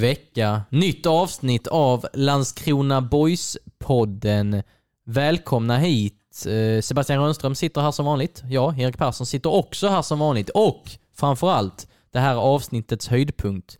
[0.00, 4.62] Vecka, nytt avsnitt av Landskrona Boys-podden.
[5.04, 6.46] Välkomna hit.
[6.46, 8.42] Eh, Sebastian Rönnström sitter här som vanligt.
[8.48, 10.48] Ja, Erik Persson sitter också här som vanligt.
[10.48, 13.78] Och framförallt, det här avsnittets höjdpunkt.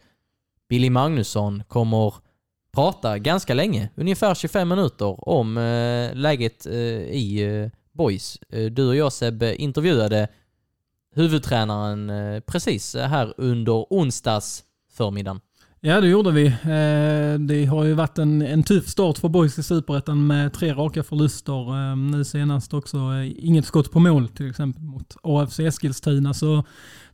[0.69, 2.15] Billy Magnusson kommer
[2.75, 8.39] prata ganska länge, ungefär 25 minuter, om eh, läget eh, i Boys.
[8.71, 10.29] Du och jag Seb intervjuade
[11.15, 12.13] huvudtränaren
[12.47, 15.41] precis här under onsdags förmiddagen.
[15.83, 16.47] Ja, det gjorde vi.
[16.47, 20.73] Eh, det har ju varit en, en tuff start för Boys i Superettan med tre
[20.73, 21.91] raka förluster.
[21.91, 26.35] Eh, nu senast också eh, inget skott på mål till exempel mot AFC Eskilstuna.
[26.35, 26.65] Så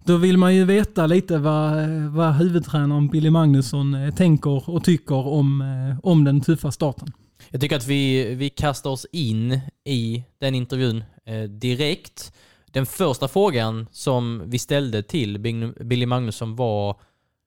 [0.05, 5.65] då vill man ju veta lite vad, vad huvudtränaren Billy Magnusson tänker och tycker om,
[6.03, 7.13] om den tuffa starten.
[7.51, 11.05] Jag tycker att vi, vi kastar oss in i den intervjun
[11.49, 12.33] direkt.
[12.73, 15.39] Den första frågan som vi ställde till
[15.81, 16.97] Billy Magnusson var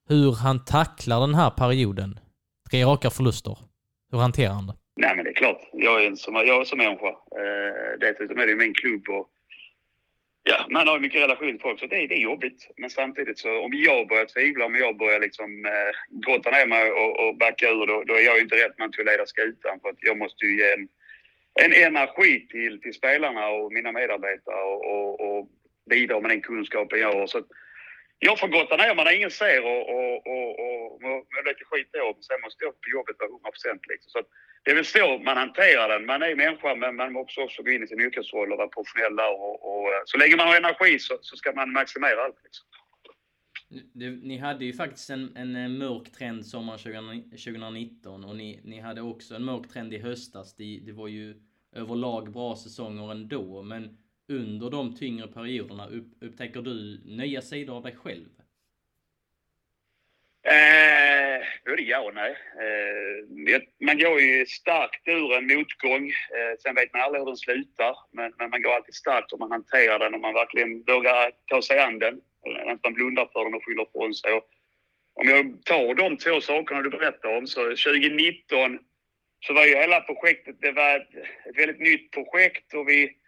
[0.10, 2.20] hur han tacklar den här perioden.
[2.72, 3.58] Tre raka förluster.
[4.12, 4.74] Hur hanterar han det?
[4.96, 5.62] Nej, men det är klart.
[5.74, 7.10] Jag är som, jag är som människa.
[7.42, 9.30] Eh, dessutom är det min klubb och
[10.44, 12.72] ja, man har ju mycket relation till folk så det, det är jobbigt.
[12.78, 16.92] Men samtidigt så om jag börjar tvivla, om jag börjar liksom eh, grotta ner mig
[16.92, 19.26] och, och backa ur då, då är jag ju inte rätt man till att leda
[19.26, 20.88] skutan för att jag måste ju ge en,
[21.64, 25.48] en energi till, till spelarna och mina medarbetare och, och, och
[25.90, 27.28] bidra med den kunskapen jag har.
[27.28, 27.42] Så
[28.20, 31.14] jag får gotta ner mig när ingen ser och, och, och, och må
[31.46, 32.18] lite skit då.
[32.22, 34.10] Sen måste jag på jobbet på 100 procent liksom.
[34.12, 34.20] Så
[34.64, 36.06] det är väl så man hanterar den.
[36.06, 39.16] Man är människa men man måste också gå in i sin yrkesroll och vara professionell
[39.16, 39.32] där.
[39.46, 42.66] Och, och, eh, så länge man har energi så, så ska man maximera allt liksom.
[44.24, 46.80] Ni hade ju faktiskt en, en eh, mörk trend sommaren
[47.30, 50.56] 2019 och ni, ni hade också en mörk trend i höstas.
[50.56, 51.36] Det, det var ju
[51.76, 53.98] överlag bra säsonger ändå, men
[54.30, 58.30] under de tyngre perioderna upp, upptäcker du nya sidor av dig själv?
[60.44, 62.32] Eh, både ja och nej.
[62.32, 66.10] Eh, man går ju starkt ur en motgång.
[66.10, 67.96] Eh, sen vet man aldrig hur den slutar.
[68.12, 71.62] Men, men, man går alltid starkt om man hanterar den och man verkligen vågar ta
[71.62, 72.22] sig an den.
[72.68, 74.34] Att man blundar för den och skyller från sig.
[74.34, 74.46] Och
[75.14, 78.80] om jag tar de två sakerna du berättar om så 2019
[79.40, 83.19] så var ju hela projektet, det var ett väldigt nytt projekt och vi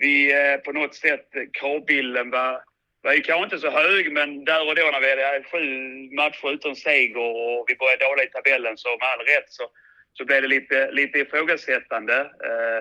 [0.00, 2.62] vi eh, på något sätt, kravbilden var,
[3.02, 5.66] var ju kanske inte så hög men där och då när vi hade sju
[6.16, 9.64] matcher utan seger och vi började dåligt i tabellen så med all rätt så,
[10.12, 12.18] så blev det lite, lite ifrågasättande.
[12.20, 12.80] Eh,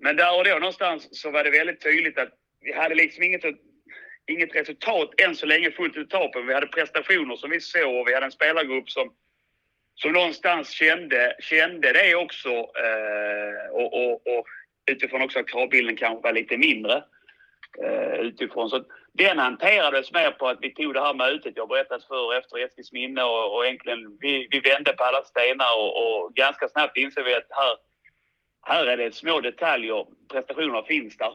[0.00, 3.44] men där och då någonstans så var det väldigt tydligt att vi hade liksom inget,
[4.26, 6.44] inget resultat än så länge fullt ut på.
[6.46, 9.12] Vi hade prestationer som vi såg och vi hade en spelargrupp som,
[9.94, 12.50] som någonstans kände, kände det också.
[12.86, 14.46] Eh, och, och, och
[14.86, 17.04] utifrån också att kravbilden kanske var lite mindre
[17.82, 18.70] eh, utifrån.
[18.70, 22.34] Så den hanterades mer på att vi tog det här mötet jag berättat för och
[22.34, 26.68] efter Eskils minne och, och egentligen vi, vi vände på alla stenar och, och ganska
[26.68, 27.76] snabbt insåg vi att här,
[28.62, 30.06] här är det små detaljer.
[30.32, 31.34] Prestationerna finns där.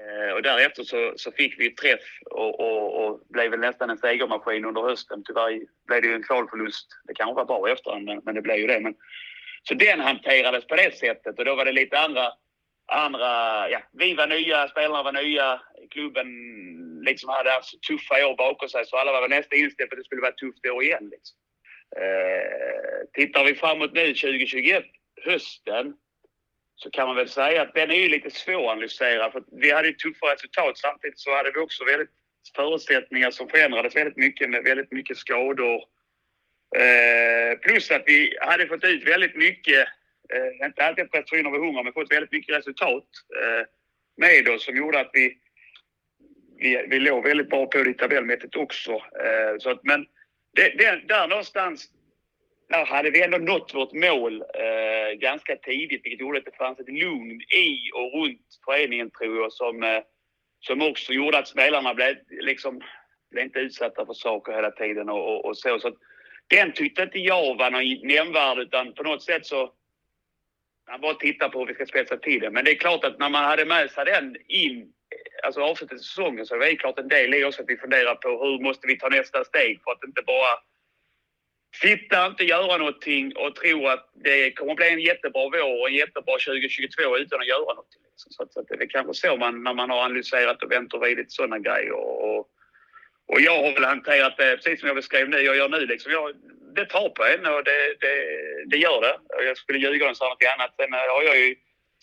[0.00, 3.98] Eh, och därefter så, så fick vi träff och, och, och blev väl nästan en
[3.98, 5.22] segermaskin under hösten.
[5.26, 6.86] Tyvärr blev det ju en kvalförlust.
[7.04, 8.80] Det kanske var bra i efterhand, men, men det blev ju det.
[8.80, 8.94] Men,
[9.62, 12.32] så den hanterades på det sättet och då var det lite andra
[12.90, 16.28] andra, ja, vi var nya, spelarna var nya, klubben
[17.04, 20.04] liksom hade haft tuffa år bakom sig så alla var nästan inställda på att det
[20.04, 21.10] skulle vara ett tufft år igen.
[21.10, 21.36] Liksom.
[21.96, 24.84] Eh, tittar vi framåt nu 2021,
[25.24, 25.94] hösten,
[26.74, 29.94] så kan man väl säga att den är ju lite svåranalyserad för vi hade ju
[29.94, 32.10] tuffa resultat samtidigt så hade vi också väldigt
[32.56, 35.84] förutsättningar som förändrades väldigt mycket med väldigt mycket skador.
[36.76, 39.88] Eh, plus att vi hade fått ut väldigt mycket
[40.32, 43.04] eh, inte alltid prestationer över hundra, men fått väldigt mycket resultat
[43.42, 43.66] eh,
[44.16, 45.38] med oss som gjorde att vi,
[46.58, 48.92] vi, vi låg väldigt bra på det tabellmätet också.
[48.92, 50.06] Eh, så att, men
[50.56, 51.90] det, det, där någonstans
[52.70, 56.80] där hade vi ändå nått vårt mål eh, ganska tidigt vilket gjorde att det fanns
[56.80, 60.02] ett lugn i och runt föreningen tror jag som, eh,
[60.60, 62.80] som också gjorde att spelarna blev, liksom,
[63.30, 65.78] blev inte utsatta för saker hela tiden och, och, och så.
[65.78, 65.94] så att,
[66.46, 69.72] den tyckte inte jag var någon nämnvärd utan på något sätt så
[70.90, 72.50] han bara tittar på hur vi ska spetsa till det.
[72.50, 74.92] Men det är klart att när man hade med sig den in
[75.42, 78.14] alltså avslutet av säsongen så är det klart en del i också att vi funderar
[78.14, 80.58] på hur måste vi ta nästa steg för att inte bara
[81.82, 85.94] sitta, inte göra någonting och tro att det kommer bli en jättebra vår och en
[85.94, 88.02] jättebra 2022 utan att göra någonting.
[88.10, 88.32] Liksom.
[88.32, 90.94] Så, att, så att det är kanske så man, när man har analyserat och vänt
[90.94, 91.92] och vridit sådana grejer.
[91.92, 92.48] Och, och,
[93.26, 96.12] och, jag har väl hanterat det precis som jag beskrev nu, jag gör nu liksom.
[96.12, 96.34] Jag,
[96.74, 98.14] det tar på en och det, det,
[98.66, 99.44] det gör det.
[99.44, 100.74] Jag skulle ljuga om jag sa något annat.
[100.76, 101.54] Sen eh, har jag ju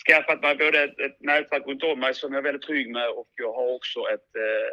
[0.07, 3.09] skaffat mig både ett, ett nätverk runt om mig som jag är väldigt trygg med
[3.09, 4.69] och jag har också ett eh,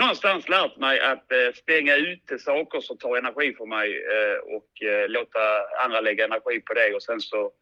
[0.00, 4.82] någonstans lärt mig att eh, stänga ute saker som tar energi för mig eh, och
[4.82, 5.40] eh, låta
[5.84, 7.52] andra lägga energi på det och sen så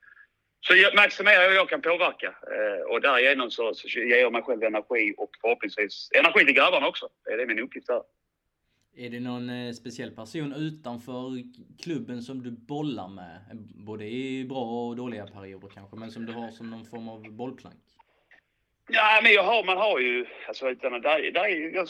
[0.61, 4.63] så maximerar jag jag kan påverka eh, och därigenom så, så ger jag mig själv
[4.63, 7.09] energi och förhoppningsvis energi till grabbarna också.
[7.25, 8.03] Det är min uppgift där.
[9.01, 11.43] Är det någon eh, speciell person utanför
[11.83, 13.41] klubben som du bollar med?
[13.75, 17.33] Både i bra och dåliga perioder kanske, men som du har som någon form av
[17.33, 17.77] bollplank?
[18.89, 21.89] Ja, men jag har, man har ju, alltså utan där, där är, jag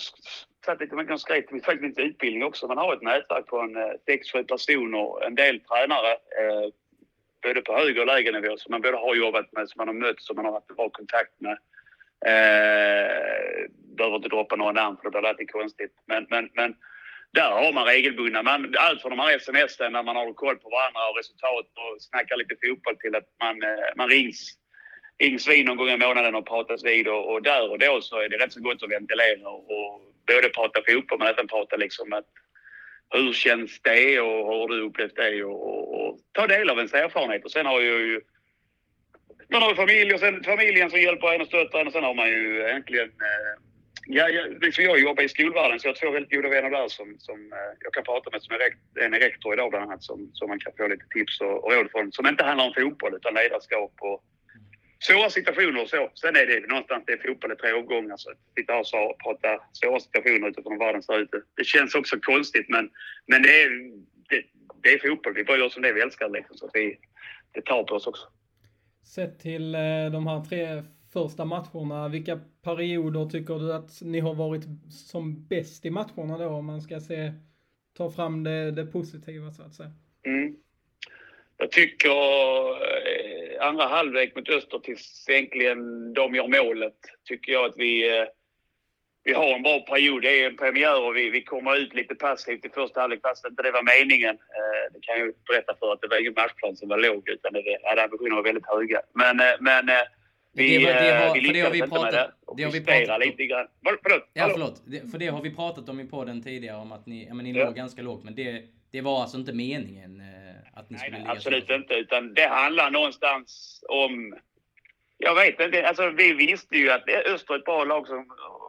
[0.67, 2.67] satt lite, man skrev till faktiskt lite utbildning också.
[2.67, 6.73] Man har ett nätverk på en eh, sex, sju personer, en del tränare, eh,
[7.43, 9.95] både på högre och lägre nivå som man både har jobbat med, som man har
[9.95, 11.59] mött, som man har haft bra kontakt med.
[12.27, 15.93] Eh, behöver inte droppa några namn för det blir alltid konstigt.
[16.07, 16.75] Men, men, men
[17.35, 20.69] där har man regelbundna, man, allt från de här sms när man har koll på
[20.69, 24.55] varandra och resultat och snackar lite fotboll till att man, eh, man rings,
[25.19, 28.21] rings vid någon gång i månaden och pratas vid och, och där och då så
[28.21, 31.77] är det rätt så gott att ventilera och, och både prata fotboll men även prata
[31.77, 32.27] liksom att
[33.11, 36.77] hur känns det och hur har du upplevt det och, och, och ta del av
[36.77, 37.45] ens erfarenhet.
[37.45, 38.21] Och sen har ju
[39.51, 42.15] man har familj och sen familjen som hjälper en och stöttar en och sen har
[42.15, 43.63] man ju egentligen eh,
[44.11, 46.89] Ja, jag, liksom jag jobbar i skolvärlden så jag har två väldigt goda vänner där
[46.89, 48.43] som, som eh, jag kan prata med.
[48.43, 51.09] Som är rekt, en är rektor idag bland annat som, som man kan få lite
[51.11, 52.13] tips och, och råd från.
[52.13, 54.25] Som inte handlar om fotboll utan ledarskap och
[55.07, 56.11] svåra situationer och så.
[56.15, 58.17] Sen är det någonstans det är fotboll i tre omgångar.
[58.17, 61.31] Så att sitta här och prata svåra situationer utifrån hur världen ser ut.
[61.57, 62.91] Det känns också konstigt men,
[63.27, 63.69] men det, är,
[64.31, 64.43] det,
[64.83, 65.35] det är fotboll.
[65.35, 66.57] Vi bara gör som det vi älskar liksom.
[66.57, 66.99] Så att vi,
[67.53, 68.27] det tar på oss också.
[69.15, 69.81] Sett till eh,
[70.13, 70.83] de här tre
[71.19, 72.09] första matcherna.
[72.09, 76.49] Vilka perioder tycker du att ni har varit som bäst i matcherna då?
[76.49, 77.33] Om man ska se,
[77.97, 79.93] ta fram det, det positiva så att säga.
[80.27, 80.57] Mm.
[81.57, 87.77] Jag tycker eh, andra halvlek mot Öster tills egentligen de gör målet, tycker jag att
[87.77, 88.27] vi, eh,
[89.25, 90.23] vi har en bra period.
[90.23, 93.47] Det är en premiär och vi, vi kommer ut lite passivt i första halvlek fast
[93.47, 94.35] inte det var meningen.
[94.35, 97.53] Eh, det kan jag berätta för att det var ingen matchplan som var låg utan
[97.53, 99.01] det, ja, ambitionerna var väldigt höga.
[99.15, 100.07] Men, eh, men eh,
[100.59, 102.33] vi, det, det har, vi lyckas vi inte pratat, med det.
[102.47, 103.67] Och det har vi pratat lite grann.
[104.03, 104.83] Förlåt, ja, förlåt.
[104.87, 107.45] Det, för det har vi pratat om i podden tidigare, om att ni, ja, men
[107.45, 107.65] ni ja.
[107.65, 108.25] låg ganska lågt.
[108.25, 108.63] Men det,
[108.93, 111.95] det var alltså inte meningen eh, att ni skulle nej, ligga absolut så inte.
[111.95, 114.35] Utan det handlar någonstans om...
[115.21, 115.89] Jag vet inte.
[115.89, 118.19] Alltså, vi visste ju att Öster är ett bra lag som,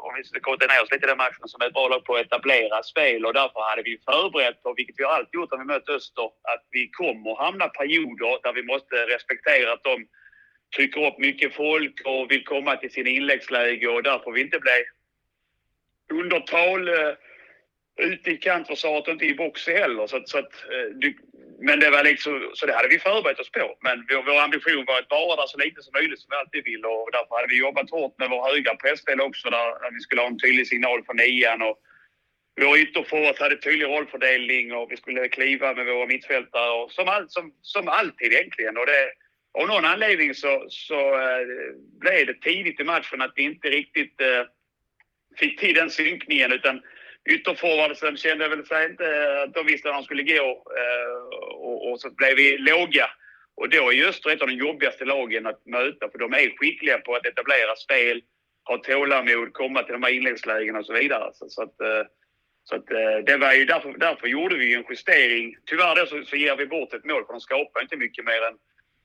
[0.06, 2.06] om vi ska korta ner oss lite i den matchen, som är ett bra lag
[2.06, 5.52] på att etablera spel och därför hade vi förberett på, vilket vi har alltid gjort
[5.52, 9.96] när vi mött Öster, att vi kommer hamna perioder där vi måste respektera att de
[10.76, 14.60] trycker upp mycket folk och vill komma till sina inläggsläge och där får vi inte
[14.60, 14.84] bli
[16.20, 17.16] undertal uh, eh,
[17.98, 20.08] ute i kantförsvaret och inte i box heller.
[20.08, 21.18] Så så att, uh, du,
[21.60, 23.78] men det var liksom, så det hade vi förberett oss på.
[23.82, 26.64] Men vår, vår ambition var att vara där så lite som möjligt som vi alltid
[26.64, 30.00] vill och därför hade vi jobbat hårt med vår höga pressdel också där, där vi
[30.00, 31.80] skulle ha en tydlig signal från nian och
[32.62, 37.30] vår ytterforward hade tydlig rollfördelning och vi skulle kliva med våra mittfältare och som, all,
[37.30, 38.78] som, som alltid egentligen.
[38.78, 39.12] Och det,
[39.54, 41.48] av någon anledning så, så eh,
[42.00, 44.44] blev det tidigt i matchen att vi inte riktigt eh,
[45.38, 46.82] fick till den synkningen utan
[47.30, 50.64] ytterforwardsen kände väl sig inte att de visste att de skulle gå
[51.52, 53.10] och, och, så blev vi låga.
[53.56, 56.98] Och då är Öster ett av de jobbigaste lagen att möta för de är skickliga
[56.98, 58.22] på att etablera spel,
[58.64, 61.30] ha tålamod, komma till de här inläggslägena och så vidare.
[61.34, 61.76] Så, så att,
[62.64, 62.88] så att,
[63.26, 65.56] det var ju därför, därför gjorde vi en justering.
[65.66, 68.42] Tyvärr då så, så ger vi bort ett mål för de skapar inte mycket mer
[68.42, 68.58] än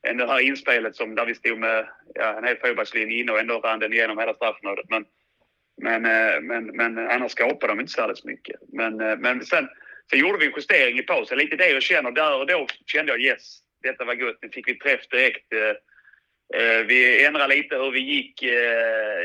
[0.07, 3.41] än det här inspelet som där vi stod med ja, en hel fyrbackslinje inne och
[3.41, 4.87] ändå rann den igenom hela straffområdet.
[4.89, 5.05] Men,
[5.83, 8.61] men, eh, men, men annars skapade de inte så mycket.
[8.73, 9.69] Men, eh, men sen,
[10.11, 11.39] sen gjorde vi en justering i pausen.
[11.39, 12.11] Lite det jag känner.
[12.11, 14.39] Där och då kände jag yes, detta var gott.
[14.43, 15.53] Nu fick vi träff direkt.
[15.53, 18.43] Eh, vi ändrade lite hur vi gick.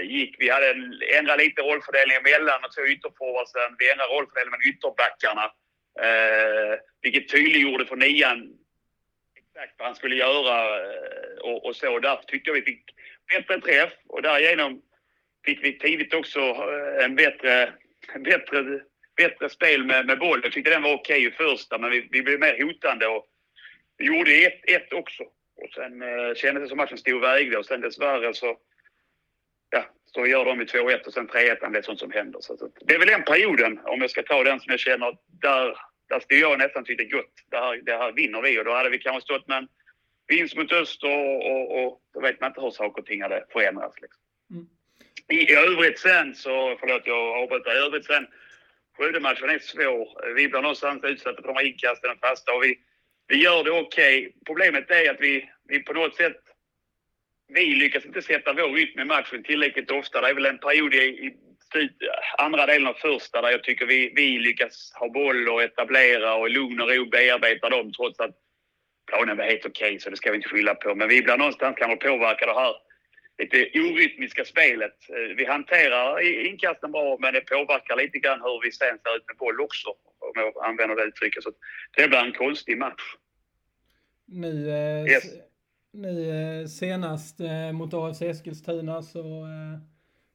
[0.03, 0.35] gick.
[0.39, 0.75] Vi hade
[1.17, 3.75] ändrat lite rollfördelningen mellan de två ytterforwardsen.
[3.79, 5.51] Vi ändrade rollfördelningen med ytterbackarna.
[7.01, 8.59] Vilket tydliggjorde för nian
[9.59, 11.99] exakt vad han skulle göra eh, och, och så.
[11.99, 12.83] Därför tyckte jag vi fick
[13.35, 14.81] bättre träff och därigenom
[15.45, 17.73] fick vi tidigt också eh, en bättre,
[18.19, 18.81] bättre,
[19.17, 20.41] bättre spel med, med bollen.
[20.43, 23.25] Jag tyckte den var okej i första, men vi, vi blev mer hotande och
[23.97, 25.23] vi gjorde 1-1 också.
[25.55, 28.57] Och sen eh, kändes det som matchen stod och vägde och sen dessvärre så,
[29.69, 31.71] ja, Så gör de i 2-1 och sen 3-1.
[31.71, 32.39] Det är sånt som händer.
[32.41, 35.77] Så det är väl den perioden, om jag ska ta den som jag känner, där,
[36.09, 37.33] där skulle jag nästan tycka gott.
[37.51, 39.67] Det här, det här vinner vi och då hade vi kanske stått med en
[40.27, 43.45] vinst mot öster och, och, och då vet man inte hur saker och ting hade
[43.51, 44.01] förändrats.
[44.01, 44.21] Liksom.
[44.51, 44.67] Mm.
[45.27, 48.27] I, I övrigt sen så, förlåt jag avbryter, i övrigt sen
[48.97, 50.33] Skövde-matchen är svår.
[50.35, 52.79] Vi blir någonstans utsatta för de här inkasten och fasta och vi,
[53.27, 54.19] vi gör det okej.
[54.19, 54.31] Okay.
[54.45, 56.41] Problemet är att vi, vi på något sätt
[57.47, 60.21] vi lyckas inte sätta vår rytm i matchen tillräckligt ofta.
[60.21, 61.35] Det är väl en period i, i
[62.37, 66.47] andra delen av första där jag tycker vi, vi lyckas ha boll och etablera och
[66.47, 68.35] i lugn och ro bearbeta dem trots att
[69.07, 70.95] planen var helt okej okay, så det ska vi inte skylla på.
[70.95, 72.73] Men vi blir någonstans kanske påverkade här
[73.39, 74.97] lite orytmiska spelet.
[75.09, 79.27] Eh, vi hanterar inkasten bra men det påverkar lite grann hur vi sen ser ut
[79.27, 79.89] med boll också.
[80.19, 81.43] Om jag använder det uttrycket.
[81.43, 81.51] Så
[81.97, 83.03] det blir en konstig match.
[84.25, 85.23] Nu, eh, yes.
[85.93, 87.39] nu eh, senast
[87.73, 89.47] mot AFC Eskilstuna så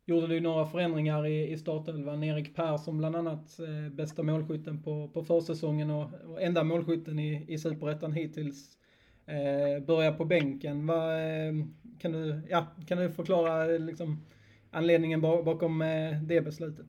[0.07, 2.25] gjorde du några förändringar i, i startelvan.
[2.25, 7.45] Erik Persson bland annat, eh, bästa målskytten på, på försäsongen och, och enda målskytten i,
[7.49, 8.79] i Superettan hittills.
[9.27, 10.87] Eh, börjar på bänken.
[10.87, 11.53] Va, eh,
[12.01, 14.27] kan, du, ja, kan du förklara liksom,
[14.71, 16.87] anledningen bakom eh, det beslutet?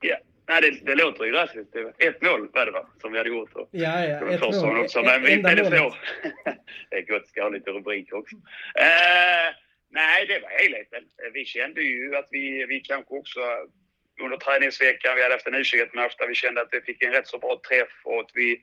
[0.00, 0.16] Ja,
[0.48, 1.76] Nej, det, det låter ju drastiskt.
[1.98, 3.52] Ett mål var det va, som vi hade gjort.
[3.54, 4.30] Och, ja, ja.
[4.30, 4.80] Ett mål.
[4.80, 5.02] Också.
[5.02, 5.70] Men är det så.
[6.90, 8.36] det är gott, ska ha lite rubriker också.
[8.36, 8.40] Uh,
[9.90, 11.04] nej, det var helheten.
[11.32, 13.40] Vi kände ju att vi, vi kanske också
[14.22, 17.28] under träningsveckan, vi hade haft en U21-match där vi kände att vi fick en rätt
[17.28, 18.60] så bra träff och att vi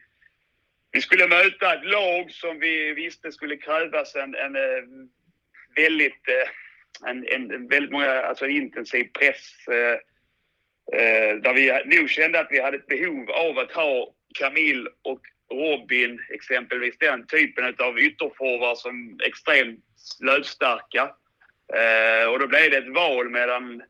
[0.91, 4.83] vi skulle möta ett lag som vi visste skulle krävas en, en eh,
[5.75, 9.67] väldigt, eh, en, en, väldigt många, alltså intensiv press.
[10.93, 15.21] Eh, där vi nog kände att vi hade ett behov av att ha Camille och
[15.51, 19.79] Robin exempelvis, den typen av ytterforward som är extremt
[20.23, 21.11] löpstarka.
[21.73, 23.81] Eh, och då blev det ett val mellan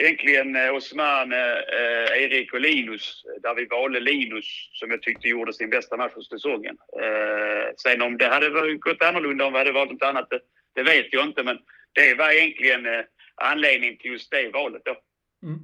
[0.00, 5.28] egentligen eh, Osman, eh, eh, Erik och Linus, där vi valde Linus som jag tyckte
[5.28, 6.76] gjorde sin bästa match för säsongen.
[7.02, 10.40] Eh, sen om det hade gått annorlunda om vi hade valt något annat, det,
[10.74, 11.42] det vet jag inte.
[11.42, 11.58] Men
[11.92, 13.04] det var egentligen eh,
[13.34, 14.96] anledningen till just det valet då.
[15.42, 15.60] Mm.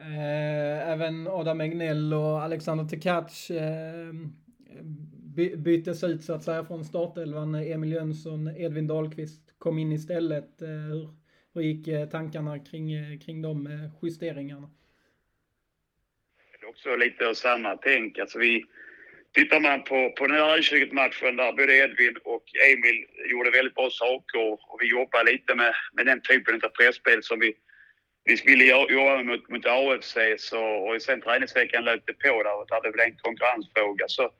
[0.00, 4.12] Eh, även Adam Egnell och Alexander Tekac eh,
[5.56, 7.54] byttes ut så att säga från startelvan.
[7.54, 10.62] Emil Jönsson, Edvin Dahlqvist kom in istället.
[10.62, 11.08] Eh, hur,
[11.54, 13.68] hur gick eh, tankarna kring, eh, kring de
[14.02, 14.70] justeringarna?
[16.60, 18.18] Det är också lite av samma tänk.
[18.18, 18.64] Alltså vi,
[19.32, 23.90] tittar man på, på den här U20-matchen där både Edvin och Emil gjorde väldigt bra
[23.90, 27.54] saker och vi jobbade lite med, med den typen av presspel som vi,
[28.24, 32.82] vi ville jobba mot, mot AFC så, och sen träningsveckan löpte på där och där
[32.82, 34.30] det blev en konkurrensfråga så,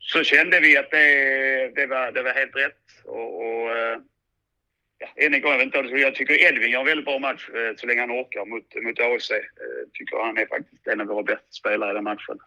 [0.00, 2.84] så kände vi att det, det, var, det var helt rätt.
[3.04, 3.98] Och, och eh,
[4.98, 7.48] ja, än en gång, jag, vet inte, jag tycker Edvin gör en väldigt bra match
[7.48, 9.30] eh, så länge han orkar mot, mot AFC.
[9.30, 12.38] Jag eh, tycker han är faktiskt en av våra bästa spelare i den matchen.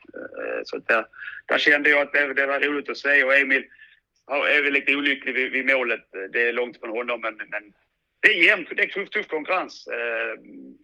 [0.64, 1.06] Så där,
[1.46, 3.66] där kände jag att det, det var roligt att se och Emil
[4.28, 6.06] är väl lite olycklig vid, vid målet.
[6.32, 7.74] Det är långt från honom men, men
[8.20, 8.70] det är jämnt.
[8.76, 9.88] Det är tuff, tuff konkurrens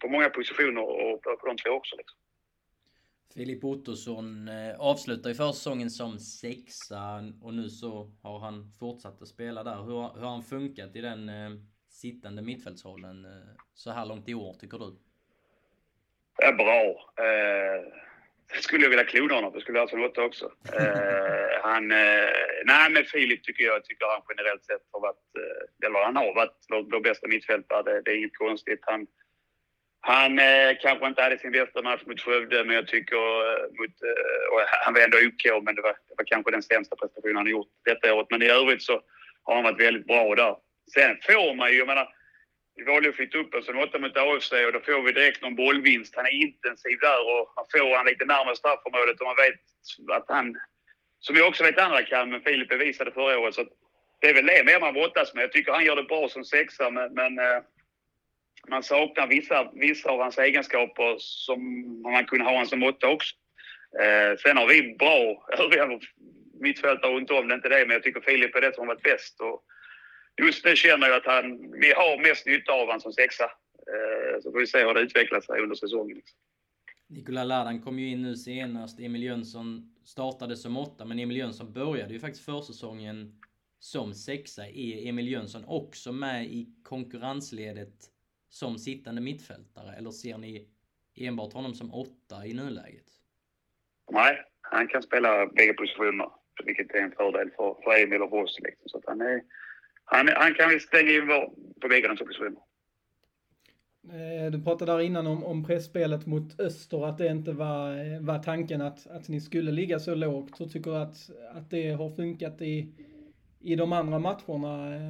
[0.00, 1.96] på många positioner och på, på de två också.
[1.96, 2.18] Liksom.
[3.34, 9.28] Filip Ottosson eh, avslutar ju försäsongen som sexa och nu så har han fortsatt att
[9.28, 9.76] spela där.
[9.76, 11.50] Hur, hur har han funkat i den eh,
[11.88, 13.30] sittande mittfältsrollen eh,
[13.74, 14.96] så här långt i år tycker du?
[16.38, 17.12] Ja, bra.
[17.24, 17.92] Eh,
[18.60, 20.52] skulle jag vilja klona honom, det skulle jag alltså låta också.
[20.72, 22.30] Eh, han, eh,
[22.64, 26.34] nej men Filip tycker jag, tycker han generellt sett har varit, eh, eller han har
[26.34, 27.82] varit vår, vår bästa mittfältare.
[27.82, 28.80] Det, det är inget konstigt.
[28.82, 29.06] Han,
[30.00, 33.94] han eh, kanske inte hade sin bästa match mot Skövde, men jag tycker eh, mot,
[34.02, 37.46] eh, han var ändå OK, men det var, det var kanske den sämsta prestationen han
[37.46, 38.26] gjort detta året.
[38.30, 39.02] Men i övrigt så
[39.42, 40.56] har han varit väldigt bra där.
[40.94, 42.08] Sen får man ju, jag menar,
[42.76, 45.42] vi valde att flytta upp en sån åtta mot AFC och då får vi direkt
[45.42, 46.16] någon bollvinst.
[46.16, 49.60] Han är intensiv där och han får han lite närmare straffområdet och man vet
[50.18, 50.56] att han,
[51.20, 53.54] som jag också vet andra kan, men Filip bevisade förra året.
[53.54, 53.64] Så
[54.20, 55.42] det är väl det mer man brottas med.
[55.44, 57.60] Jag tycker han gör det bra som sexa, men, men eh,
[58.68, 61.60] man saknar vissa, vissa av hans egenskaper som
[62.02, 63.34] man kunde ha honom som åtta också.
[64.02, 66.00] Eh, sen har vi bra övriga
[66.60, 68.94] mittfältare runt om, det är inte det, men jag tycker Filip är det som har
[68.94, 69.40] varit bäst.
[69.40, 69.64] Och
[70.44, 73.44] just nu känner jag att han, vi har mest nytta av honom som sexa.
[73.44, 76.16] Eh, så får vi se hur det utvecklar sig under säsongen.
[76.16, 76.38] Liksom.
[77.08, 79.00] Nikola Ladan kom ju in nu senast.
[79.00, 83.40] Emil Jönsson startade som åtta, men Emil Jönsson började ju faktiskt försäsongen
[83.78, 84.66] som sexa.
[84.66, 88.09] Är Emil Jönsson också med i konkurrensledet
[88.50, 89.96] som sittande mittfältare?
[89.96, 90.68] Eller ser ni
[91.16, 93.06] enbart honom som åtta i nuläget?
[94.12, 96.28] Nej, han kan spela bägge positioner,
[96.64, 98.58] vilket är en fördel för, för Emil och oss.
[98.60, 98.88] Liksom.
[98.88, 99.42] Så han, är,
[100.04, 101.28] han, han kan stänga in
[101.80, 102.60] på bägge de positionerna.
[104.08, 108.38] Eh, du pratade där innan om, om pressspelet mot Öster, att det inte var, var
[108.38, 110.60] tanken att, att ni skulle ligga så lågt.
[110.60, 112.94] Hur tycker du att, att det har funkat i,
[113.60, 115.00] i de andra matcherna,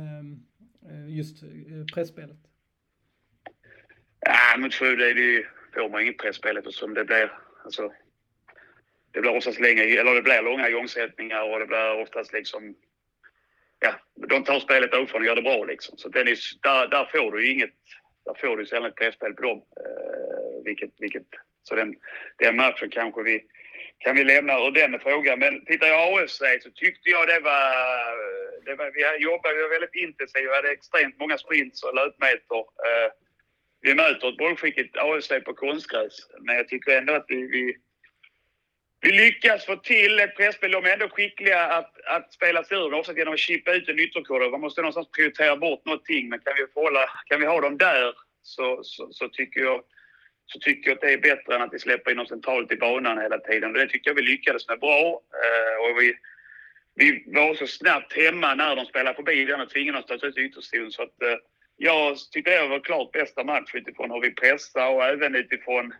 [1.08, 1.44] just
[1.94, 2.49] pressspelet?
[4.52, 7.32] Ja, mot Skövde är det ju, får man inget presspel eftersom det blir,
[7.64, 7.92] alltså,
[9.12, 12.74] det blir oftast längre, eller det blir långa igångsättningar och det blir oftast liksom,
[13.80, 13.92] ja,
[14.28, 15.98] de tar spelet uppifrån och gör det bra liksom.
[15.98, 17.74] Så den är, där, där får du ju inget,
[18.24, 19.58] där får du sällan ett presspel på dem.
[19.58, 21.26] Eh, vilket, vilket,
[21.62, 21.94] så den,
[22.38, 23.44] den matchen kanske vi,
[23.98, 25.38] kan vi lämna ur den frågan.
[25.38, 27.70] Men tittar jag AFC så tyckte jag det var,
[28.64, 32.58] det var vi jobbade väldigt intensivt, vi hade extremt många sprints och löpmeter.
[32.58, 33.10] Eh,
[33.80, 36.28] vi möter ett bollskickligt AFC på konstgräs.
[36.40, 37.76] Men jag tycker ändå att vi, vi,
[39.00, 40.70] vi lyckas få till ett presspel.
[40.70, 43.98] De är ändå skickliga att, att spela sig ur också genom att chippa ut en
[43.98, 44.50] ytterkorridor.
[44.50, 46.28] Man måste någonstans prioritera bort någonting.
[46.28, 49.82] Men kan vi, förhålla, kan vi ha dem där så, så, så, tycker jag,
[50.46, 52.76] så tycker jag att det är bättre än att vi släpper in dem centralt i
[52.76, 53.70] banan hela tiden.
[53.70, 55.22] Och det tycker jag vi lyckades med bra.
[55.42, 56.14] Eh, och vi,
[56.94, 60.26] vi var så snabbt hemma när de spelade förbi den och tvingade oss att ta
[60.26, 60.92] ut ytterzon.
[60.92, 61.36] Så att, eh,
[61.82, 65.94] jag tyckte det var klart bästa match utifrån hur vi pressade och även utifrån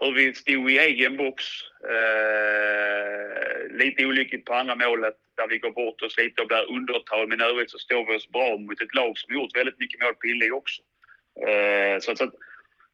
[0.00, 1.44] hur vi stod i egen box.
[1.90, 7.28] Eh, lite olyckligt på andra målet där vi går bort oss lite och blir undertal.
[7.28, 10.00] Men i övrigt så står vi oss bra mot ett lag som gjort väldigt mycket
[10.02, 10.82] mål på inlägg också.
[11.48, 12.30] Eh, så, så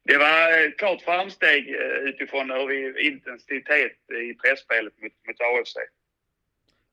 [0.03, 3.97] det var ett klart framsteg eh, utifrån hur vi intensitet
[4.29, 5.75] i pressspelet mot, mot AFC.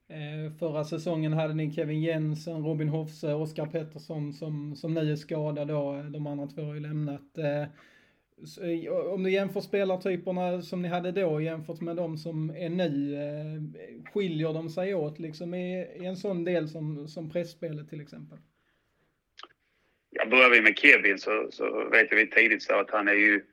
[0.09, 5.17] Eh, förra säsongen hade ni Kevin Jensen, Robin Hofse, Oskar Pettersson som, som nu är
[5.17, 6.07] skadade då.
[6.11, 7.39] De andra två har ju lämnat.
[7.39, 12.69] Eh, eh, om du jämför spelartyperna som ni hade då jämfört med de som är
[12.69, 13.17] nu,
[14.13, 18.39] skiljer de sig åt liksom i, i en sån del som, som pressspelet till exempel?
[20.11, 23.45] Ja, börjar vi med Kevin så, så vet vi tidigt så att han är ju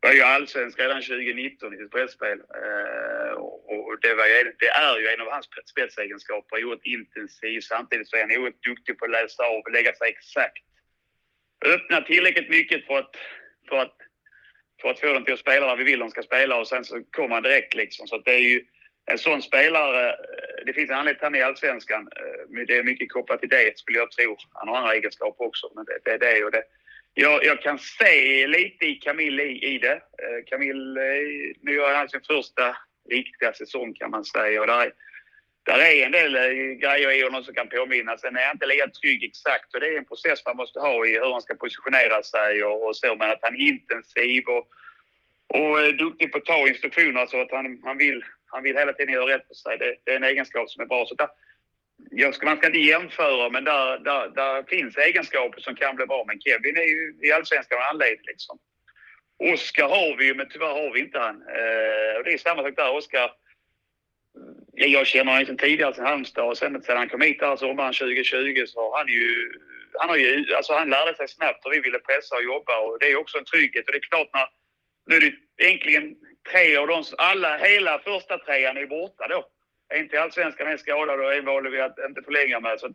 [0.00, 2.38] var ju allsvensk redan 2019 i sitt presspel.
[2.38, 3.32] Eh,
[3.88, 4.26] och det, var,
[4.58, 7.60] det är ju en av hans spetsegenskaper, oerhört intensiv.
[7.60, 10.64] Samtidigt så är han oerhört duktig på att läsa av och lägga sig exakt.
[11.64, 13.16] Öppna tillräckligt mycket för att,
[13.68, 13.96] för att,
[14.82, 16.84] för att få dem till att spela där vi vill de ska spela och sen
[16.84, 18.06] så kommer han direkt liksom.
[18.06, 18.64] Så det är ju
[19.06, 22.08] en sån spelare, eh, det finns en anledning till han är i Allsvenskan.
[22.16, 24.36] Eh, det är mycket kopplat till det skulle jag tro.
[24.52, 26.62] Han har andra egenskaper också, men det, det är det och det
[27.14, 29.92] jag, jag, kan se lite i Camille i, i det.
[29.94, 32.76] Eh, Camille, eh, nu gör han sin första
[33.10, 34.60] riktiga säsong kan man säga.
[34.60, 34.92] Och där,
[35.62, 36.42] där är en del eh,
[36.84, 38.18] grejer i honom som kan påminna.
[38.18, 41.06] Sen är han inte lika trygg exakt och det är en process man måste ha
[41.06, 43.16] i hur han ska positionera sig och, och så.
[43.16, 44.68] Men att han är intensiv och,
[45.58, 48.92] och är duktig på att ta instruktioner så att han, han, vill, han vill hela
[48.92, 49.78] tiden göra rätt för sig.
[49.78, 51.06] Det, det är en egenskap som är bra.
[51.06, 51.28] Så där,
[52.10, 56.06] jag ska, man ska inte jämföra, men där, där, där finns egenskaper som kan bli
[56.06, 56.24] bra.
[56.26, 58.24] Men Kevin är ju i allsvenskan av anledning.
[58.26, 58.58] Liksom.
[59.38, 61.42] Oskar har vi ju, men tyvärr har vi inte han.
[61.42, 62.96] Eh, det är samma sak där.
[62.96, 63.30] Oskar,
[64.72, 67.92] jag känner honom sedan tidigare, sedan Halmstad och sen sedan han kom hit där sommaren
[67.92, 69.52] 2020 så har han ju...
[69.98, 72.98] Han, har ju, alltså han lärde sig snabbt och vi ville pressa och jobba och
[73.00, 73.86] det är också en trygghet.
[73.86, 74.46] Och det är klart när...
[75.06, 76.16] Nu är det egentligen
[76.52, 77.04] tre av de...
[77.18, 79.44] Alla, hela första trean är borta då
[79.90, 82.80] en till allsvenskan är skadad och en valde vi att inte förlänga med.
[82.80, 82.88] Så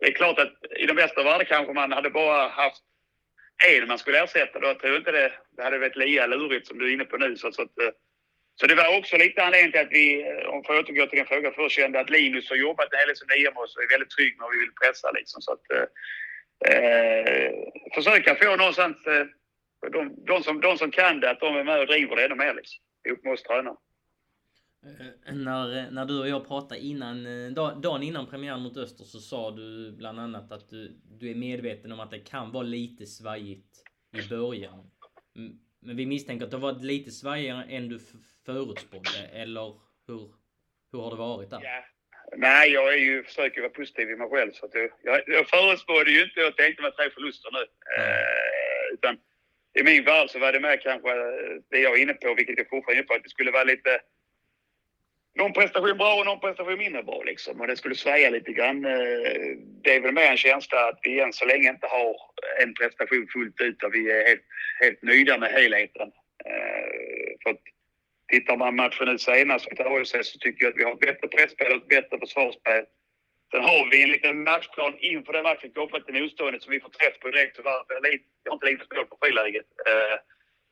[0.00, 2.82] det är klart att i de bästa världar kanske man hade bara haft
[3.68, 4.60] en man skulle ersätta.
[4.60, 7.16] Då jag tror inte det, det hade varit lika lurigt som du är inne på
[7.16, 7.36] nu.
[7.36, 7.90] Så, så, att, eh,
[8.60, 11.26] så det var också lite anledning till att vi, eh, om jag återgår till din
[11.26, 13.82] fråga först, kände att Linus har jobbat en hel del som nia med oss och
[13.82, 15.42] är väldigt trygg med vad vi vill pressa liksom.
[15.42, 15.86] Så att, eh,
[16.70, 17.52] eh
[17.94, 19.26] försöka få någonstans, eh,
[19.92, 22.34] de, de, som, de som kan det, att de är med och driver det ännu
[22.34, 22.82] mer liksom.
[23.06, 23.76] Ihop med oss tränare.
[24.86, 29.18] Eh, när, när du och jag pratade innan, eh, dagen innan premiären mot Öster så
[29.18, 33.06] sa du bland annat att du, du är medveten om att det kan vara lite
[33.06, 33.84] svajigt
[34.16, 34.90] i början.
[35.80, 37.98] Men vi misstänker att det har varit lite svajigare än du
[38.46, 40.34] förutspådde, eller hur,
[40.92, 41.60] hur har det varit där?
[41.62, 41.84] Ja.
[42.36, 44.52] Nej, jag är ju, försöker vara positiv i mig själv.
[44.52, 47.58] Så att jag, jag, jag förutspådde ju inte och tänkte mig tre förluster nu.
[47.58, 48.10] Mm.
[48.10, 49.18] Eh, utan
[49.80, 51.08] i min värld så var det mer kanske
[51.70, 54.00] det jag är inne på, vilket jag fortfarande är på, att det skulle vara lite
[55.34, 57.60] någon prestation bra och någon prestation mindre bra liksom.
[57.60, 58.84] Och det skulle svaja lite grann.
[58.84, 62.16] Eh, det är väl mer en känsla att vi än så länge inte har
[62.62, 64.42] en prestation fullt ut och vi är helt,
[64.80, 66.08] helt nöjda med helheten.
[66.44, 67.60] Eh, för att
[68.32, 71.28] tittar man matchen nu senast mot AFC så tycker jag att vi har ett bättre
[71.28, 72.84] presspel och ett bättre försvarsspel.
[73.50, 76.88] Sen har vi en liten matchplan inför den matchen kopplat till motståndet som vi får
[76.88, 77.58] träff på direkt.
[77.58, 77.62] Vi
[78.48, 79.66] har inte lite på friläget.
[79.86, 80.18] Eh,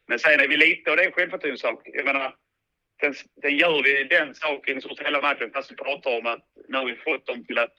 [0.09, 1.81] men sen är vi lite, och det är en självförtroendesak.
[1.85, 2.35] Jag menar,
[3.01, 6.45] Sen, sen gör vi den saken i stort hela matchen fast vi pratar om att
[6.69, 7.75] när vi fått dem till att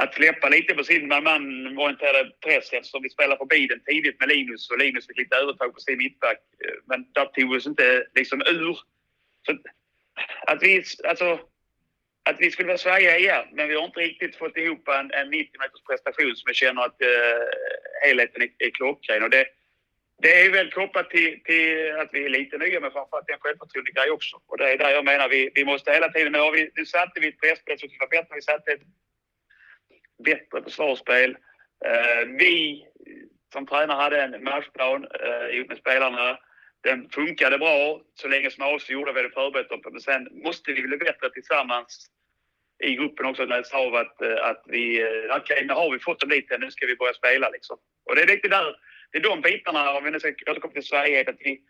[0.00, 4.70] att släppa lite på sin man-orienterade press eftersom vi spelar förbi den tidigt med Linus
[4.70, 6.38] och Linus fick lite övertag på sin mittback.
[6.86, 8.78] Men där tog vi oss inte liksom ur.
[9.46, 9.58] Så
[10.46, 11.40] att vi, alltså,
[12.22, 15.30] att vi skulle vara svajiga igen, men vi har inte riktigt fått ihop en, en
[15.30, 17.42] 90 meters prestation som jag känner att eh,
[18.02, 19.22] helheten är, är klockren.
[19.22, 19.46] Och det,
[20.22, 23.36] det är väl kopplat till, till, att vi är lite nya, men framförallt det är
[23.36, 24.36] en självförtroende grej också.
[24.46, 26.32] Och det är där jag menar vi, vi måste hela tiden...
[26.32, 28.34] Nu, har vi, nu satte vi ett presspel som var bättre.
[28.34, 28.82] Vi satte ett
[30.24, 31.30] bättre försvarsspel.
[31.86, 32.84] Uh, vi
[33.52, 36.38] som tränare hade en matchplan uh, ihop med spelarna.
[36.80, 39.92] Den funkade bra så länge som AFC gjorde vi det förberett upp.
[39.92, 42.10] Men sen måste vi bli bättre tillsammans
[42.84, 45.04] i gruppen också läsa av att, eh, att vi...
[45.30, 47.76] Okej, okay, nu har vi fått dem dit, nu ska vi börja spela liksom.
[48.04, 48.76] Och det är riktigt där
[49.10, 51.60] det är de bitarna, om vi nu ska återkomma till Sverige, att vi,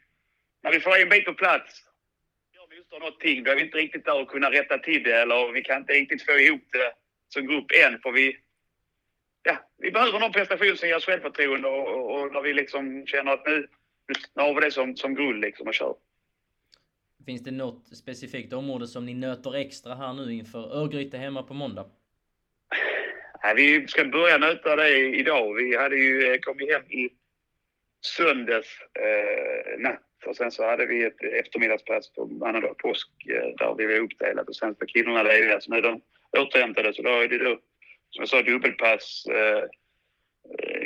[0.63, 1.85] när vi får en bit på plats,
[2.55, 5.53] gör motståndaren någonting, då är vi inte riktigt där och kunna rätta till det eller
[5.53, 6.93] vi kan inte riktigt få ihop det
[7.29, 8.01] som grupp än.
[8.03, 8.37] För vi,
[9.43, 13.07] ja, vi behöver någon prestation som ger oss självförtroende och, och, och när vi liksom
[13.07, 13.69] känner att nu,
[14.35, 15.95] nu har vi det som, som grund liksom och kör.
[17.27, 21.55] Finns det något specifikt område som ni nöter extra här nu inför Örgryte hemma på
[21.55, 21.91] måndag?
[23.43, 25.55] Ja, vi ska börja nöta det idag.
[25.55, 27.11] Vi hade ju kommit hem i
[28.01, 28.69] söndags
[29.01, 33.87] eh, natt och sen så hade vi ett eftermiddagspass på annandag påsk eh, där vi
[33.87, 34.49] var uppdelade.
[34.49, 36.01] och sen var killarna lediga så nu är de
[36.39, 37.59] återhämtade så då är det då
[38.11, 39.27] som jag sa dubbelpass.
[39.27, 39.65] Eh,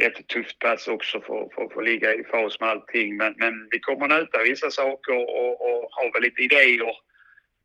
[0.07, 3.16] ett tufft pass också för, för, för att ligga i fas med allting.
[3.16, 6.88] Men, men vi kommer nöta vissa saker och, och har väl lite idéer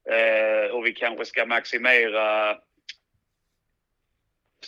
[0.09, 2.57] eh, hur vi kanske ska maximera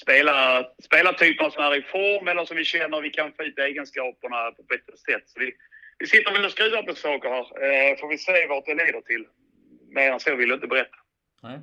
[0.01, 4.51] spelar, spelartyperna som är i form eller som vi känner vi kan få ut egenskaperna
[4.51, 5.23] på ett bättre sätt.
[5.25, 5.51] Så vi,
[5.99, 7.45] vi sitter väl och skruvar på saker här.
[7.65, 9.25] Eh, får vi se vart det leder till.
[9.95, 10.97] Mer än så vill jag inte berätta.
[11.43, 11.59] Nej.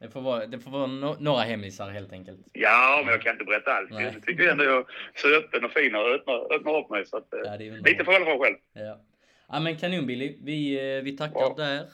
[0.00, 2.40] Det får vara, det får vara no några hemlisar helt enkelt.
[2.52, 3.90] Ja, men jag kan inte berätta allt.
[3.90, 4.04] Nej.
[4.04, 7.06] Jag tycker ändå jag är så öppen och fin och öppnar, öppnar upp mig.
[7.06, 8.56] Så att, ja, lite får jag hålla själv.
[8.72, 9.00] Ja.
[9.48, 10.38] ja, men kanon Billy.
[10.42, 10.60] Vi,
[10.96, 11.54] eh, vi tackar ja.
[11.56, 11.86] där.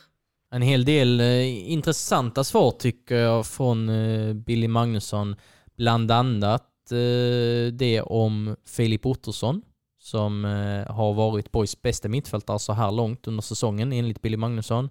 [0.50, 5.36] En hel del eh, intressanta svar tycker jag från eh, Billy Magnusson.
[5.76, 9.62] Bland annat eh, det om Filip Ottosson
[9.98, 14.90] som eh, har varit Boys bästa mittfältare så här långt under säsongen enligt Billy Magnusson.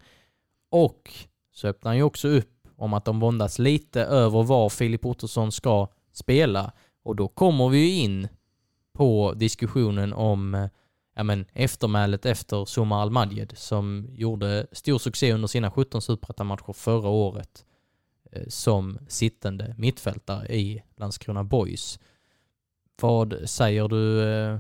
[0.72, 1.12] Och
[1.54, 5.52] så öppnar han ju också upp om att de våndas lite över var Filip Ottosson
[5.52, 6.72] ska spela.
[7.04, 8.28] Och då kommer vi ju in
[8.94, 10.68] på diskussionen om eh,
[11.16, 17.10] ja, men, eftermälet efter Sumar Al-Madjed som gjorde stor succé under sina 17 Superettamatcher förra
[17.10, 17.66] året.
[18.36, 22.00] Eh, som sittande mittfältare i Landskrona Boys.
[23.02, 24.58] Vad säger du eh,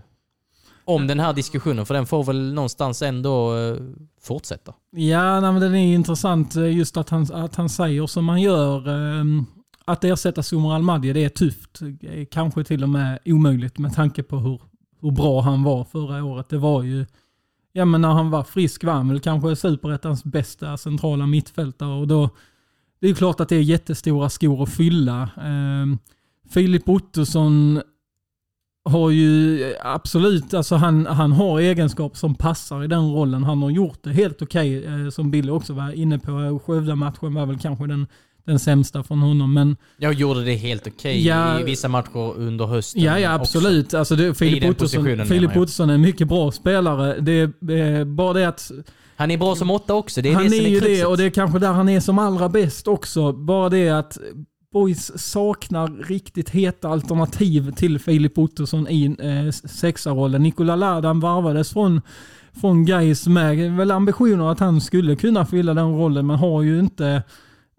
[0.85, 1.85] om den här diskussionen?
[1.85, 3.77] För den får väl någonstans ändå eh,
[4.21, 4.73] fortsätta?
[4.91, 8.83] Ja, nej, men den är intressant just att han, att han säger som han gör.
[9.85, 11.79] Att ersätta Sumar Almadje, det är tufft.
[12.31, 14.61] Kanske till och med omöjligt med tanke på hur,
[15.01, 16.49] hur bra han var förra året.
[16.49, 17.05] Det var ju,
[17.71, 22.07] ja men när han var frisk var han väl kanske superettans bästa centrala mittfältare och
[22.07, 22.29] då
[22.99, 25.21] det är klart att det är jättestora skor att fylla.
[25.37, 25.97] Eh,
[26.49, 27.81] Filip Ottosson
[28.85, 33.43] har ju absolut, alltså han, han har egenskaper som passar i den rollen.
[33.43, 36.59] Han har gjort det helt okej, okay, eh, som Billy också var inne på.
[36.65, 38.07] Skövde-matchen var väl kanske den,
[38.45, 39.53] den sämsta från honom.
[39.53, 43.01] Men, jag gjorde det helt okej okay ja, i vissa matcher under hösten.
[43.01, 43.93] Ja, ja absolut.
[43.93, 47.19] Alltså det, Filip Ottosson, Filip Ottosson är en mycket bra spelare.
[47.19, 48.71] Det är bara det att
[49.15, 50.21] han är bra som åtta också.
[50.21, 51.99] Det är han det som är ju det och det är kanske där han är
[51.99, 53.33] som allra bäst också.
[53.33, 54.17] Bara det att
[54.75, 60.43] Boys saknar riktigt heta alternativ till Filip Ottosson i eh, sexarollen.
[60.43, 62.01] Nikola Ladan varvades från,
[62.61, 66.79] från Gais med väl ambitioner att han skulle kunna fylla den rollen men har ju
[66.79, 67.23] inte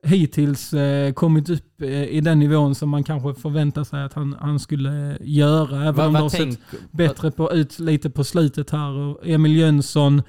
[0.02, 4.36] hittills eh, kommit upp eh, i den nivån som man kanske förväntar sig att han,
[4.40, 5.82] han skulle göra.
[5.82, 6.58] Även va, om det har sett
[6.90, 8.90] bättre på, ut lite på slutet här.
[8.90, 10.22] Och Emil Jönsson Eh,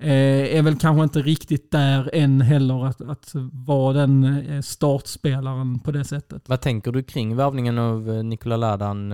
[0.00, 5.90] är väl kanske inte riktigt där än heller att, att vara den eh, startspelaren på
[5.90, 6.48] det sättet.
[6.48, 9.12] Vad tänker du kring värvningen av eh, Nikola Ladan?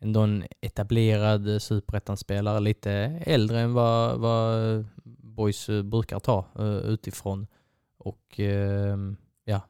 [0.00, 2.92] Ändå en etablerad superettan-spelare, lite
[3.26, 6.46] äldre än vad, vad Boys brukar ta
[6.84, 7.46] utifrån.
[7.98, 8.40] Och
[9.44, 9.60] ja,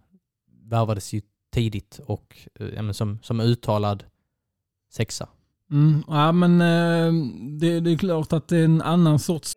[0.65, 1.21] värvades ju
[1.53, 2.49] tidigt och
[2.93, 4.05] som, som uttalad
[4.93, 5.29] sexa.
[5.71, 6.59] Mm, ja men
[7.59, 9.57] det, det är klart att det är en annan sorts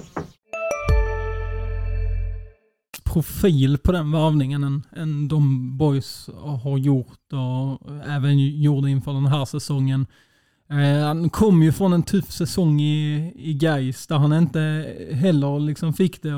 [3.13, 6.29] Profil på den varvningen än, än de boys
[6.63, 10.05] har gjort och även gjorde inför den här säsongen.
[10.69, 15.59] Eh, han kom ju från en tuff säsong i, i Gais där han inte heller
[15.59, 16.33] liksom fick det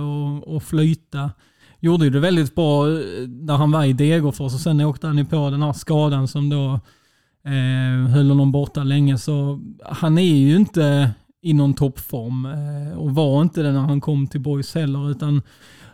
[0.56, 1.32] att flyta.
[1.80, 5.18] Gjorde ju det väldigt bra eh, när han var i Degerfors och sen åkte han
[5.18, 6.80] ju på den här skadan som då
[7.46, 9.18] eh, höll honom borta länge.
[9.18, 14.02] Så han är ju inte i någon toppform eh, och var inte det när han
[14.02, 15.12] kom till Boys heller.
[15.12, 15.42] utan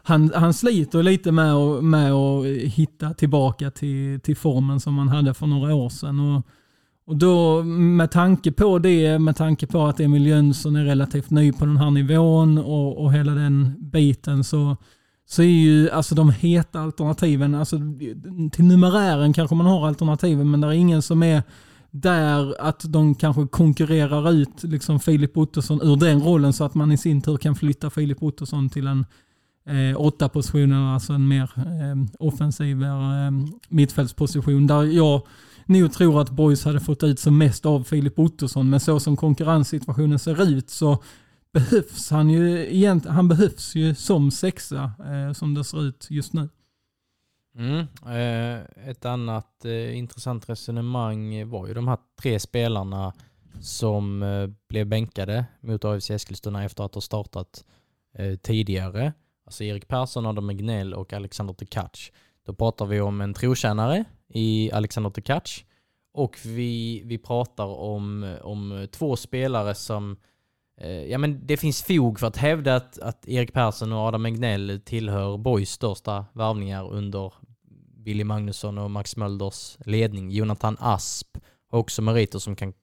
[0.10, 5.10] han, han sliter lite med, och, med att hitta tillbaka till, till formen som han
[5.10, 6.20] hade för några år sedan.
[6.20, 6.46] Och,
[7.06, 11.52] och då med tanke på det, med tanke på att Emil Jönsson är relativt ny
[11.52, 14.78] på den här nivån och, och hela den biten så,
[15.26, 17.78] så är ju alltså de heta alternativen, alltså
[18.52, 21.44] till numerären kanske man har alternativen men det är ingen som är
[21.92, 26.92] där att de kanske konkurrerar ut liksom Filip Ottosson ur den rollen så att man
[26.92, 29.06] i sin tur kan flytta Filip Ottosson till en
[29.70, 33.32] eh, åtta positioner, alltså en mer eh, offensiv eh,
[33.70, 34.68] mittfältsposition.
[34.68, 35.22] Där jag
[35.66, 39.18] nog tror att Boys hade fått ut som mest av Filip Ottosson, men så som
[39.18, 41.04] konkurrenssituationen ser ut så
[41.54, 46.50] behövs han ju, han behövs ju som sexa eh, som det ser ut just nu.
[47.56, 47.80] Mm.
[48.06, 53.14] Eh, ett annat eh, intressant resonemang var ju de här tre spelarna
[53.62, 57.66] som eh, blev bänkade mot AFC Eskilstuna efter att ha startat
[58.14, 59.14] eh, tidigare.
[59.50, 62.12] Alltså Erik Persson, Adam Egnell och Alexander Tkach.
[62.46, 65.64] Då pratar vi om en trotjänare i Alexander Tkach
[66.14, 70.18] och vi, vi pratar om, om två spelare som
[70.82, 74.26] eh, Ja men det finns fog för att hävda att, att Erik Persson och Adam
[74.26, 77.34] Egnell tillhör Boys största värvningar under
[78.06, 80.32] Billy Magnusson och Max Mölders ledning.
[80.32, 82.74] Jonathan Asp har också meriter som kan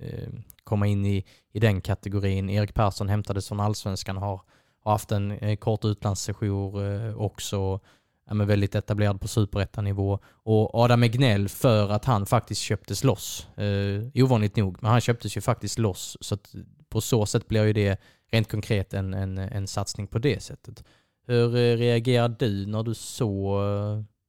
[0.00, 0.28] eh,
[0.64, 2.50] komma in i, i den kategorin.
[2.50, 4.40] Erik Persson hämtades från allsvenskan och har
[4.86, 7.80] har haft en eh, kort utlandssejour eh, också.
[8.28, 10.18] Ja, men väldigt etablerad på superettanivå.
[10.42, 13.48] Och Adam Egnell för att han faktiskt köptes loss.
[13.56, 16.16] Eh, ovanligt nog, men han köptes ju faktiskt loss.
[16.20, 16.54] Så att
[16.88, 18.00] på så sätt blir ju det
[18.32, 20.84] rent konkret en, en, en satsning på det sättet.
[21.26, 23.60] Hur eh, reagerade du när du såg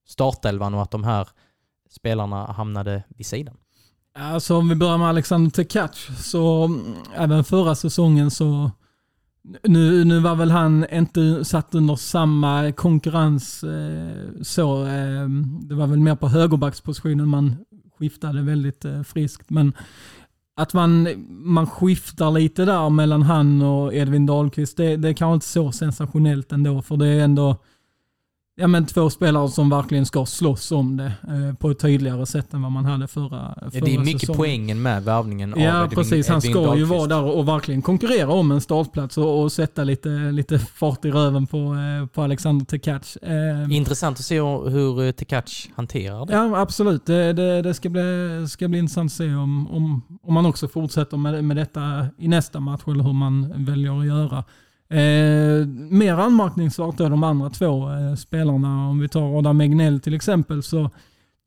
[0.06, 1.28] startelvan och att de här
[1.90, 3.56] spelarna hamnade vid sidan?
[4.14, 8.70] Alltså om vi börjar med Alexander Tekac, så mm, även förra säsongen så
[9.62, 14.86] nu, nu var väl han inte satt under samma konkurrens eh, så.
[14.86, 15.28] Eh,
[15.60, 17.56] det var väl mer på högerbackspositionen man
[17.98, 19.50] skiftade väldigt eh, friskt.
[19.50, 19.72] Men
[20.56, 25.34] att man, man skiftar lite där mellan han och Edvin Dahlqvist, det, det är kanske
[25.34, 26.82] inte så sensationellt ändå.
[26.82, 27.56] För det är ändå
[28.58, 32.54] ja, men två spelare som verkligen ska slåss om det eh, på ett tydligare sätt
[32.54, 34.38] än vad man hade förra, förra ja, Det är mycket säsongen.
[34.38, 36.28] poängen med värvningen av Ja, Edvin, precis.
[36.28, 39.84] Han ska Edvin ju vara där och verkligen konkurrera om en startplats och, och sätta
[39.84, 43.16] lite, lite fart i röven på, eh, på Alexander Tekac.
[43.16, 46.32] Eh, Intressant att se hur eh, Tekac hanterar det.
[46.32, 47.06] Ja, absolut.
[47.06, 50.68] Det, det, det, ska, bli, ska bli intressant att se om, om, om man också
[50.68, 54.44] fortsätter med, med detta i nästa match eller hur man väljer att göra.
[54.90, 60.14] Eh, mer anmärkningsvärt då de andra två eh, spelarna, om vi tar Adam Egnell till
[60.14, 60.90] exempel, så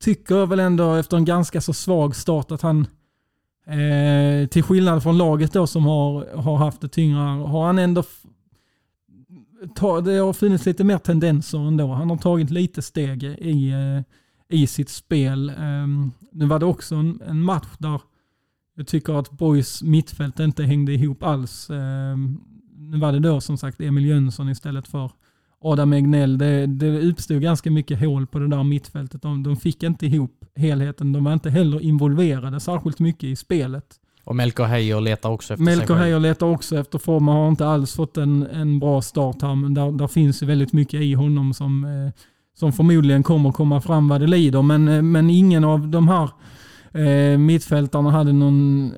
[0.02, 2.86] tycker jag väl ändå efter en ganska så svag start att han,
[3.66, 8.02] eh, till skillnad från laget då som har, har haft det tyngre, har han ändå
[9.74, 11.92] ta, det har funnits lite mer tendenser ändå.
[11.92, 14.02] Han har tagit lite steg i, eh,
[14.58, 15.48] i sitt spel.
[15.48, 15.86] Eh,
[16.32, 18.00] nu var det också en, en match där
[18.74, 21.70] jag tycker att Boys mittfält inte hängde ihop alls.
[21.70, 22.40] Ehm,
[22.92, 25.10] nu var det då som sagt Emil Jönsson istället för
[25.60, 26.38] Adam Egnell.
[26.38, 29.22] Det, det uppstod ganska mycket hål på det där mittfältet.
[29.22, 31.12] De, de fick inte ihop helheten.
[31.12, 33.84] De var inte heller involverade särskilt mycket i spelet.
[34.24, 37.28] Och Melker Heijer letar också efter Melker Heijer letar också efter form.
[37.28, 40.72] Har inte alls fått en, en bra start här, men där, där finns ju väldigt
[40.72, 42.22] mycket i honom som, eh,
[42.54, 44.62] som förmodligen kommer komma fram vad det lider.
[44.62, 46.30] Men, eh, men ingen av de här
[46.94, 48.92] eh, mittfältarna hade någon,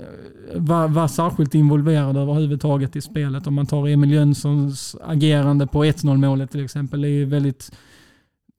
[0.54, 3.46] eh, var, var särskilt involverade överhuvudtaget i spelet.
[3.46, 7.02] Om man tar Emil Jönssons agerande på 1-0 målet till exempel.
[7.02, 7.70] Det är väldigt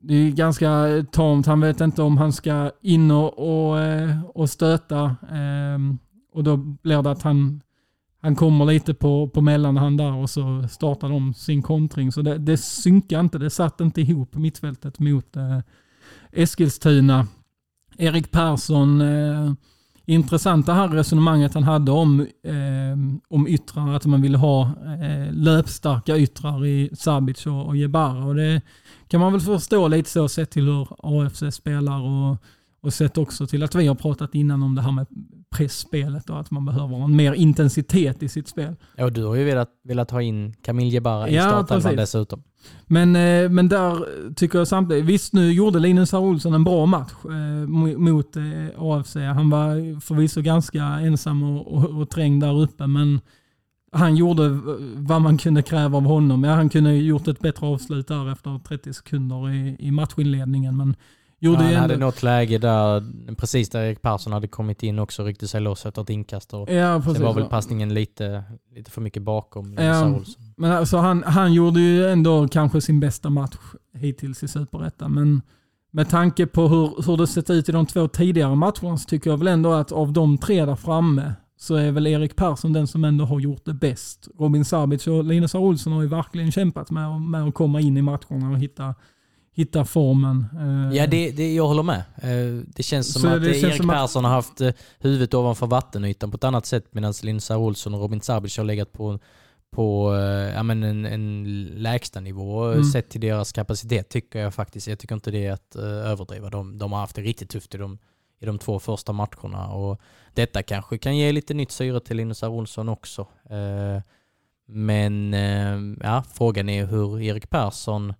[0.08, 1.46] det är ganska tamt.
[1.46, 5.04] Han vet inte om han ska in och, och, eh, och stöta.
[5.32, 5.80] Eh,
[6.34, 7.62] och då blir det att han,
[8.22, 12.12] han kommer lite på, på mellanhand där och så startar de sin kontring.
[12.12, 15.60] Så det, det synkar inte, det satt inte ihop mittfältet mot eh,
[16.32, 17.28] Eskilstuna.
[17.98, 19.54] Erik Persson, eh,
[20.06, 22.98] intressant det här resonemanget han hade om, eh,
[23.30, 24.62] om yttrar, att man ville ha
[25.02, 28.26] eh, löpstarka yttrar i Sabic och, och Jebara.
[28.26, 28.62] Och det
[29.08, 32.38] kan man väl förstå lite så sett till hur AFC spelar och,
[32.86, 35.08] och sett också till att vi har pratat innan om det här med
[35.50, 38.76] pressspelet och att man behöver en mer intensitet i sitt spel.
[38.96, 42.44] Ja, du har ju velat, velat ha in Camille Jebara i ja, startelvan dessutom.
[42.86, 46.20] Men, eh, men där tycker jag samtidigt, visst nu gjorde Linus R.
[46.20, 47.68] Olsson en bra match eh,
[47.98, 48.44] mot eh,
[48.78, 49.16] AFC.
[49.16, 53.20] Han var förvisso ganska ensam och, och, och trängd där uppe, men
[53.92, 54.60] han gjorde
[54.96, 56.44] vad man kunde kräva av honom.
[56.44, 60.78] Ja, han kunde gjort ett bättre avslut där efter 30 sekunder i, i matchinledningen.
[60.78, 60.96] Men
[61.54, 63.04] ja, han hade något läge där,
[63.36, 66.54] precis där Erik Persson hade kommit in också, ryckte sig loss efter ett inkast.
[66.54, 67.18] Och ja, precis.
[67.18, 68.44] Sen var väl passningen lite,
[68.76, 70.20] lite för mycket bakom ja,
[70.58, 73.58] Men alltså han, han gjorde ju ändå kanske sin bästa match
[73.94, 75.14] hittills i Superettan.
[75.14, 75.42] Men
[75.92, 79.30] med tanke på hur, hur det sett ut i de två tidigare matcherna så tycker
[79.30, 82.88] jag väl ändå att av de tre där framme så är väl Erik Persson den
[82.88, 84.28] som ändå har gjort det bäst.
[84.40, 88.02] Robin Sabic och Linus Olsson har ju verkligen kämpat med, med att komma in i
[88.02, 88.96] matcherna och hitta,
[89.56, 90.46] hitta formen.
[90.94, 92.04] Ja, eh, det, det, jag håller med.
[92.18, 94.30] Eh, det känns som så att känns Erik som Persson att...
[94.30, 98.22] har haft eh, huvudet ovanför vattenytan på ett annat sätt medan Linus Olsson och Robin
[98.22, 99.20] Sabic har legat på,
[99.72, 100.16] på
[100.56, 102.84] ja, men en, en lägsta nivå mm.
[102.84, 104.88] sett till deras kapacitet tycker jag faktiskt.
[104.88, 106.50] Jag tycker inte det är att överdriva.
[106.50, 107.98] De, de har haft det riktigt tufft i de
[108.40, 109.68] i de två första matcherna.
[109.68, 110.02] Och
[110.34, 112.50] detta kanske kan ge lite nytt syre till Linus R.
[112.50, 113.28] Olsson också.
[114.68, 115.34] Men
[116.04, 118.14] ja, frågan är hur Erik Persson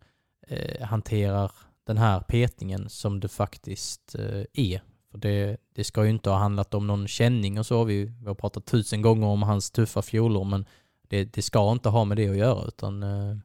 [0.48, 1.52] eh, hanterar
[1.84, 4.82] den här petningen som det faktiskt eh, är.
[5.12, 7.84] För det, det ska ju inte ha handlat om någon känning och så.
[7.84, 10.66] Vi, vi har pratat tusen gånger om hans tuffa fjolår men
[11.08, 13.38] det, det ska inte ha med det att göra utan eh,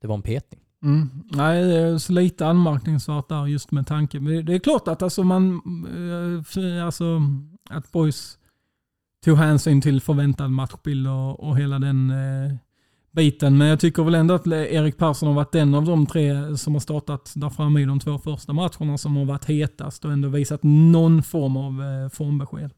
[0.00, 0.60] det var en petning.
[0.82, 1.10] Mm.
[1.30, 4.18] Nej, det är så lite anmärkningsvärt där just med tanke.
[4.18, 5.60] Det är klart att alltså man,
[6.56, 7.20] eh, alltså,
[7.70, 8.38] att Boys
[9.24, 12.56] tog hänsyn till förväntad matchbild och, och hela den eh,
[13.16, 13.58] biten.
[13.58, 16.72] Men jag tycker väl ändå att Erik Persson har varit en av de tre som
[16.74, 20.28] har startat där framme i de två första matcherna som har varit hetast och ändå
[20.28, 22.70] visat någon form av eh, formbesked.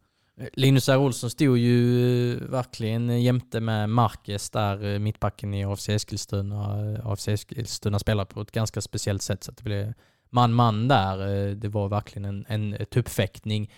[0.53, 0.97] Linus R.
[0.97, 6.99] Olsson stod ju eh, verkligen jämte med Marquez där, eh, mittbacken i AFC Eskilstuna.
[7.05, 9.93] AFC Eskilstuna spelar på ett ganska speciellt sätt så att det blev
[10.31, 11.19] man-man där.
[11.55, 13.71] Det var verkligen en, en tuppfäktning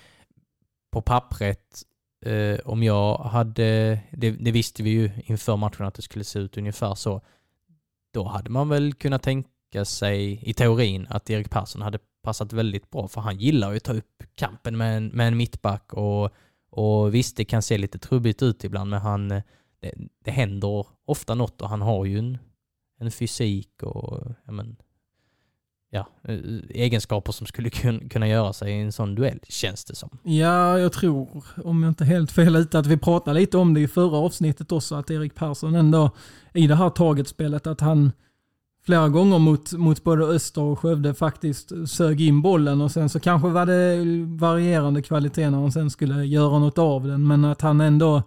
[0.91, 1.83] på pappret.
[2.27, 6.39] Eh, om jag hade, det, det visste vi ju inför matchen att det skulle se
[6.39, 7.21] ut ungefär så.
[8.15, 12.91] Då hade man väl kunnat tänka sig i teorin att Erik Persson hade passat väldigt
[12.91, 16.35] bra för han gillar ju att ta upp kampen med en, med en mittback och
[16.71, 21.35] och visst, det kan se lite trubbigt ut ibland, men han, det, det händer ofta
[21.35, 22.39] något och han har ju en,
[23.01, 24.77] en fysik och ja, men,
[25.91, 27.71] ja, eh, egenskaper som skulle
[28.11, 30.19] kunna göra sig i en sån duell, känns det som.
[30.23, 33.81] Ja, jag tror, om jag inte helt fel ute, att vi pratade lite om det
[33.81, 36.11] i förra avsnittet också, att Erik Persson ändå
[36.55, 38.13] i det här tagetspelet, att han
[38.85, 43.21] flera gånger mot, mot både Öster och Skövde faktiskt sög in bollen och sen så
[43.21, 44.05] kanske var det
[44.39, 47.27] varierande kvalitet när han sen skulle göra något av den.
[47.27, 48.23] Men att han ändå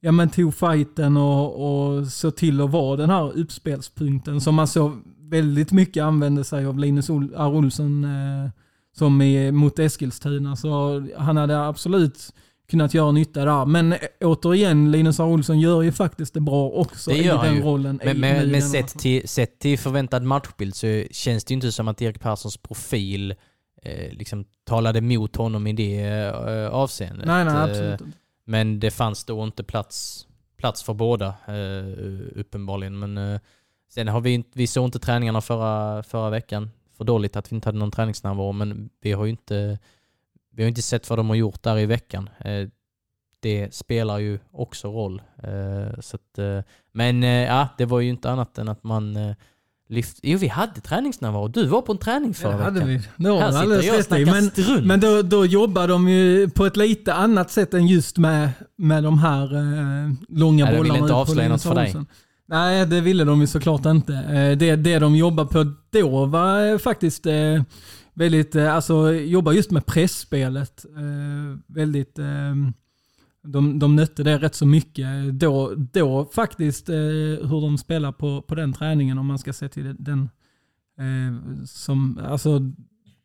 [0.00, 4.68] ja, men tog fighten och, och såg till att vara den här uppspelspunkten som man
[4.68, 4.96] så
[5.30, 7.48] väldigt mycket använde sig av Linus R.
[7.54, 8.50] Olsson eh,
[8.96, 10.56] som är mot Eskilstuna.
[10.56, 12.32] Så han hade absolut
[12.70, 13.66] kunnat göra nytta där.
[13.66, 15.24] Men återigen, Linus R.
[15.24, 17.62] Olsson gör ju faktiskt det bra också det i den ju.
[17.62, 18.00] rollen.
[18.04, 21.88] Men, men, men sett, till, sett till förväntad matchbild så känns det ju inte som
[21.88, 23.34] att Erik Perssons profil
[23.82, 27.26] eh, liksom talade mot honom i det eh, avseendet.
[27.26, 28.00] Nej, nej, absolut.
[28.44, 30.26] men det fanns då inte plats,
[30.58, 32.98] plats för båda eh, uppenbarligen.
[32.98, 33.40] Men eh,
[33.88, 36.70] sen har vi, vi såg inte träningarna förra, förra veckan.
[36.96, 39.78] För dåligt att vi inte hade någon träningsnärvaro, men vi har ju inte
[40.58, 42.28] vi har inte sett vad de har gjort där i veckan.
[42.38, 42.68] Eh,
[43.40, 45.22] det spelar ju också roll.
[45.42, 46.60] Eh, så att, eh,
[46.92, 49.34] men ja, det var ju inte annat än att man
[49.88, 50.18] lyft...
[50.22, 51.48] Jo, vi hade träningsnärvaro.
[51.48, 52.88] Du var på en träning förra ja, hade veckan.
[53.16, 53.24] Vi.
[53.24, 54.86] Det var Här sitter jag och snackar men, strunt.
[54.86, 59.04] Men då, då jobbar de ju på ett lite annat sätt än just med, med
[59.04, 60.88] de här eh, långa Nej, bollarna.
[60.88, 61.94] Jag vill inte avslöja något för dig.
[62.50, 64.14] Nej, det ville de ju såklart inte.
[64.14, 67.62] Eh, det, det de jobbade på då var eh, faktiskt eh,
[68.14, 70.86] väldigt, alltså jobba just med pressspelet.
[71.66, 72.18] Väldigt,
[73.42, 75.06] de, de nötte det rätt så mycket.
[75.32, 79.96] Då, då faktiskt hur de spelar på, på den träningen om man ska se till
[79.98, 80.28] den
[81.66, 82.60] som, alltså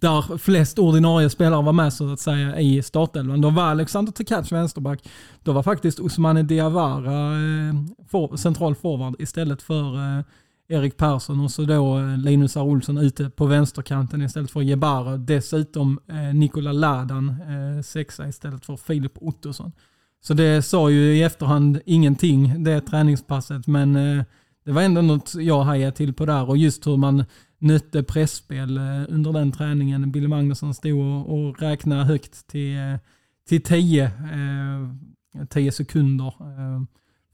[0.04, 3.42] där flest ordinarie spelare var med så att säga i startelvan.
[3.42, 5.10] Då var Alexander Tekac vänsterback.
[5.44, 7.74] Då var faktiskt Ousmane Diawara eh,
[8.08, 10.24] for, central forward istället för eh,
[10.68, 12.62] Erik Persson och så då eh, Linus R.
[12.62, 15.18] Olsson ute på vänsterkanten istället för Jebara.
[15.18, 19.72] Dessutom eh, Nikola Ladan eh, sexa istället för Filip Ottosson.
[20.24, 24.24] Så det sa ju i efterhand ingenting det träningspasset men eh,
[24.66, 27.26] det var ändå något jag hajade till på där och just hur man
[27.64, 30.12] nötte pressspel eh, under den träningen.
[30.12, 32.96] Billy Magnusson stod och räknade högt till, eh,
[33.48, 36.84] till tio, eh, tio sekunder eh,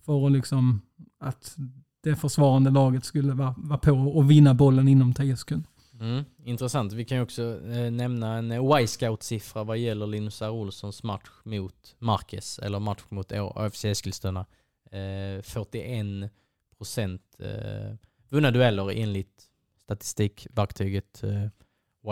[0.06, 0.82] för att, liksom,
[1.20, 1.56] att
[2.04, 5.70] det försvarande laget skulle vara, vara på och vinna bollen inom tio sekunder.
[6.00, 6.94] Mm, intressant.
[6.94, 10.50] Vi kan ju också eh, nämna en eh, Y-scout-siffra vad gäller Linus R.
[10.50, 14.46] Olssons match mot Marquez, eller match mot AFC Eskilstuna.
[14.92, 16.32] Eh, 41
[16.78, 17.96] procent eh,
[18.30, 19.49] vunna dueller enligt
[19.90, 21.50] statistikverktyget eh,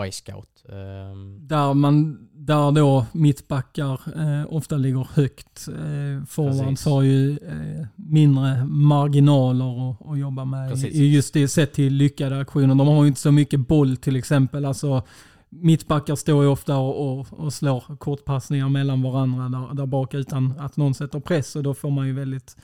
[0.06, 0.64] Y-scout.
[0.64, 1.48] Um.
[1.48, 5.68] Där, man, där då mittbackar eh, ofta ligger högt.
[5.68, 10.70] Eh, Forwards har ju eh, mindre marginaler att, att jobba med.
[10.70, 10.94] Precis.
[10.94, 12.74] Just det sett till lyckade aktioner.
[12.74, 14.64] De har ju inte så mycket boll till exempel.
[14.64, 15.02] Alltså,
[15.48, 20.58] mittbackar står ju ofta och, och, och slår kortpassningar mellan varandra där, där bak utan
[20.58, 22.56] att någon sätter press och då får man ju väldigt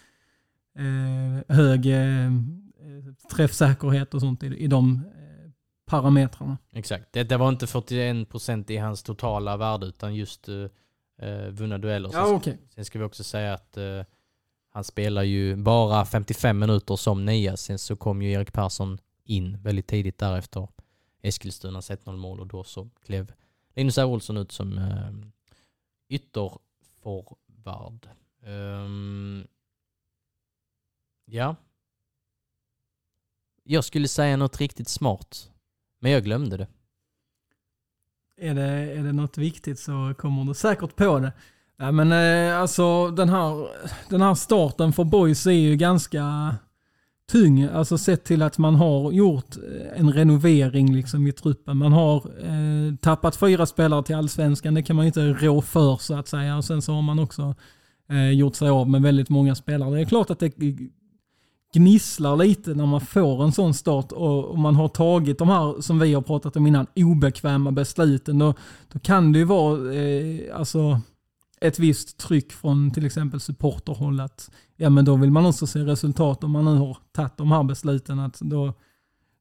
[0.79, 2.31] eh, hög eh,
[3.31, 5.51] träffsäkerhet och sånt i, i de eh,
[5.87, 6.59] parametrarna.
[6.73, 7.13] Exakt.
[7.13, 10.67] Det, det var inte 41% i hans totala värde utan just uh,
[11.51, 12.11] vunna dueller.
[12.13, 12.57] Ja, sen, okay.
[12.75, 14.03] sen ska vi också säga att uh,
[14.71, 17.57] han spelar ju bara 55 minuter som nia.
[17.57, 20.69] Sen så kom ju Erik Persson in väldigt tidigt därefter
[21.23, 23.33] Eskilstunas 1-0 mål och då så klev
[23.75, 24.05] Linus R.
[24.05, 25.11] Olsson ut som uh,
[26.09, 28.09] ytterforvard.
[28.47, 29.47] Um,
[31.25, 31.57] ja,
[33.65, 35.51] jag skulle säga något riktigt smart,
[36.01, 36.69] men jag glömde det.
[38.41, 38.63] Är det,
[38.93, 41.33] är det något viktigt så kommer du säkert på det.
[41.77, 43.69] Ja, men eh, alltså den här,
[44.09, 46.57] den här starten för boys är ju ganska
[47.33, 47.63] tung.
[47.63, 51.77] Alltså sett till att man har gjort eh, en renovering liksom i truppen.
[51.77, 54.75] Man har eh, tappat fyra spelare till allsvenskan.
[54.75, 56.57] Det kan man ju inte rå för så att säga.
[56.57, 57.55] Och sen så har man också
[58.09, 59.95] eh, gjort sig av med väldigt många spelare.
[59.95, 60.53] Det är klart att det
[61.75, 65.99] gnisslar lite när man får en sån start och, man har tagit de här, som
[65.99, 68.39] vi har pratat om innan, obekväma besluten.
[68.39, 68.55] Då,
[68.93, 71.01] då kan det ju vara eh, alltså,
[71.61, 75.79] ett visst tryck från till exempel supporterhåll att ja, men då vill man också se
[75.79, 78.19] resultat om man nu har tagit de här besluten.
[78.19, 78.73] Att då,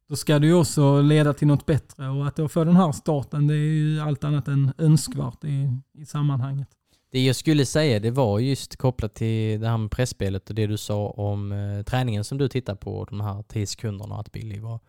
[0.10, 2.92] då ska det ju också leda till något bättre och att då få den här
[2.92, 6.70] starten det är ju allt annat än önskvärt i, i sammanhanget.
[7.14, 10.68] Det jag skulle säga det var just kopplat till det här med pressspelet och det
[10.68, 14.60] du sa om eh, träningen som du tittar på, de här 10 sekunderna, att Billy
[14.60, 14.80] var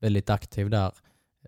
[0.00, 0.92] väldigt aktiv där.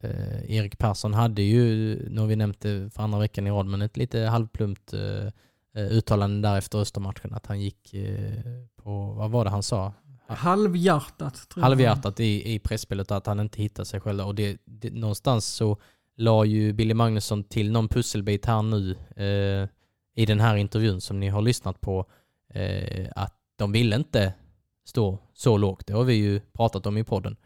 [0.03, 3.67] Eh, Erik Persson hade ju, nu har vi nämnt det för andra veckan i rad,
[3.67, 5.27] men ett lite halvplumpt eh,
[5.75, 8.43] eh uttalande där efter Östermatchen, att han gick eh,
[8.83, 9.93] på, vad var det han sa?
[10.27, 11.49] Halvhjärtat.
[11.49, 14.21] Tror Halvhjärtat i, i pressspelet, att han inte hittade sig själv.
[14.21, 15.77] Och det, det, någonstans så
[16.17, 19.69] la ju Billy Magnusson till någon pusselbit här nu eh,
[20.17, 22.07] i den här intervjun som ni har lyssnat på
[22.55, 24.33] eh, att de ville inte
[24.85, 25.87] stå så lågt.
[25.87, 27.37] Det har vi ju pratat om i podden.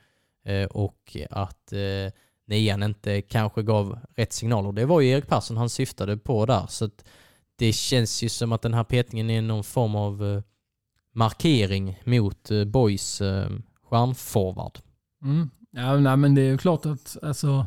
[0.44, 2.12] Eh, och att eh,
[2.46, 4.72] nian inte kanske gav rätt signaler.
[4.72, 6.66] Det var ju Erik Persson han syftade på där.
[6.68, 7.04] Så att
[7.56, 10.42] det känns ju som att den här petningen är någon form av eh,
[11.14, 13.50] markering mot eh, Boys eh,
[13.82, 14.78] stjärnforward.
[15.22, 15.50] Mm.
[15.70, 17.66] Ja, nej, men det är ju klart att alltså,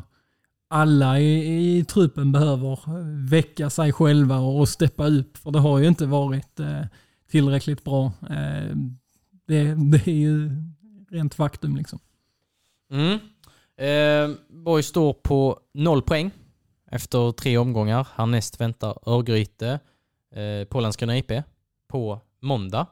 [0.68, 2.78] alla i, i truppen behöver
[3.28, 5.36] väcka sig själva och steppa upp.
[5.36, 6.82] För det har ju inte varit eh,
[7.30, 8.12] tillräckligt bra.
[8.30, 8.76] Eh,
[9.46, 10.50] det, det, är ju
[11.10, 11.98] rent faktum liksom.
[12.90, 13.18] Mm.
[13.76, 16.30] Eh, Borg står på noll poäng
[16.90, 18.08] efter tre omgångar.
[18.14, 19.80] Härnäst väntar Örgryte
[20.34, 21.32] eh, på Landskrona IP
[21.88, 22.86] på måndag.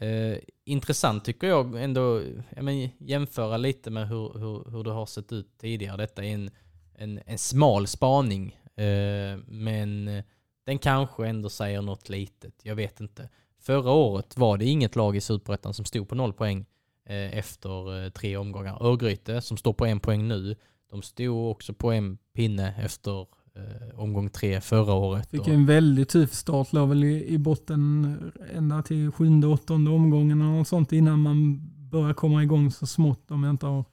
[0.00, 2.22] Eh, intressant tycker jag ändå,
[2.56, 5.96] jag men, jämföra lite med hur, hur, hur det har sett ut tidigare.
[5.96, 6.50] Detta är en
[6.98, 8.58] en, en smal spaning.
[8.76, 10.22] Eh, men
[10.66, 12.54] den kanske ändå säger något litet.
[12.62, 13.28] Jag vet inte.
[13.60, 16.66] Förra året var det inget lag i Superettan som stod på noll poäng
[17.06, 18.86] eh, efter eh, tre omgångar.
[18.86, 20.56] Örgryte, som står på en poäng nu,
[20.90, 23.20] de stod också på en pinne efter
[23.54, 25.30] eh, omgång tre förra året.
[25.30, 28.16] Fick en väldigt tuff start, låg väl i, i botten
[28.54, 33.44] ända till sjunde, åttonde omgången och sånt innan man börjar komma igång så smått om
[33.44, 33.84] jag inte har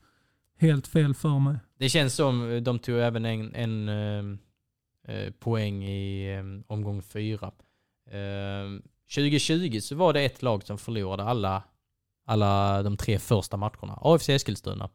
[0.61, 1.57] helt fel för mig.
[1.77, 4.39] Det känns som eh, de tog även en, en ehm,
[5.07, 7.51] eh, poäng i eh, omgång fyra.
[8.11, 8.81] Eh,
[9.15, 11.63] 2020 så var det ett lag som förlorade alla,
[12.25, 13.99] alla de tre första matcherna.
[14.01, 14.89] AFC Eskilstuna.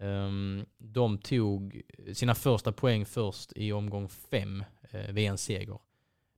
[0.00, 1.82] Ehm, de tog
[2.12, 5.78] sina första poäng först i omgång fem uh, vid en seger.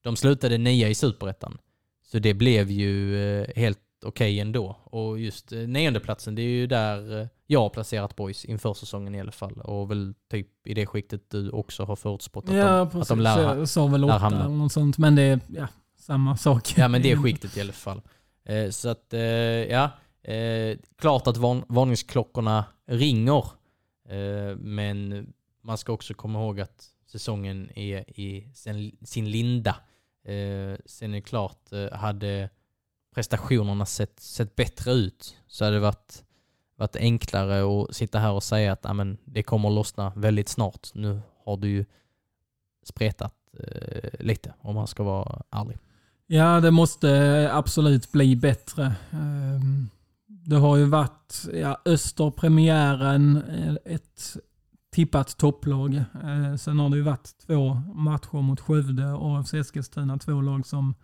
[0.02, 1.58] De slutade nia i superettan.
[2.02, 4.76] Så det blev ju eh, helt okej okay ändå.
[4.84, 9.14] Och just uh, niondeplatsen, det är ju där uh, jag har placerat boys inför säsongen
[9.14, 9.60] i alla fall.
[9.60, 13.02] Och väl typ i det skiktet du också har förutspått att, ja, de, precis.
[13.02, 14.44] att de lär, jag sa väl åtta hamna.
[14.44, 14.98] eller något sånt.
[14.98, 16.74] Men det är ja, samma sak.
[16.76, 18.02] Ja men det är skiktet i alla fall.
[18.44, 19.90] Eh, så att, eh, ja.
[20.22, 23.44] Eh, klart att varn varningsklockorna ringer.
[24.08, 25.26] Eh, men
[25.62, 29.76] man ska också komma ihåg att säsongen är i sin, sin linda.
[30.24, 32.50] Eh, sen är det klart, eh, hade
[33.14, 36.24] prestationerna sett, sett bättre ut så hade det varit,
[36.76, 40.88] varit enklare att sitta här och säga att amen, det kommer att lossna väldigt snart.
[40.94, 41.84] Nu har du ju
[42.84, 45.78] spretat eh, lite om man ska vara ärlig.
[46.26, 48.94] Ja, det måste absolut bli bättre.
[49.10, 49.88] Ehm,
[50.26, 54.36] det har ju varit ja, Österpremiären, eh, ett
[54.92, 55.94] tippat topplag.
[55.94, 60.66] Eh, sen har det ju varit två matcher mot Skövde och AFC Eskilstuna, två lag
[60.66, 60.94] som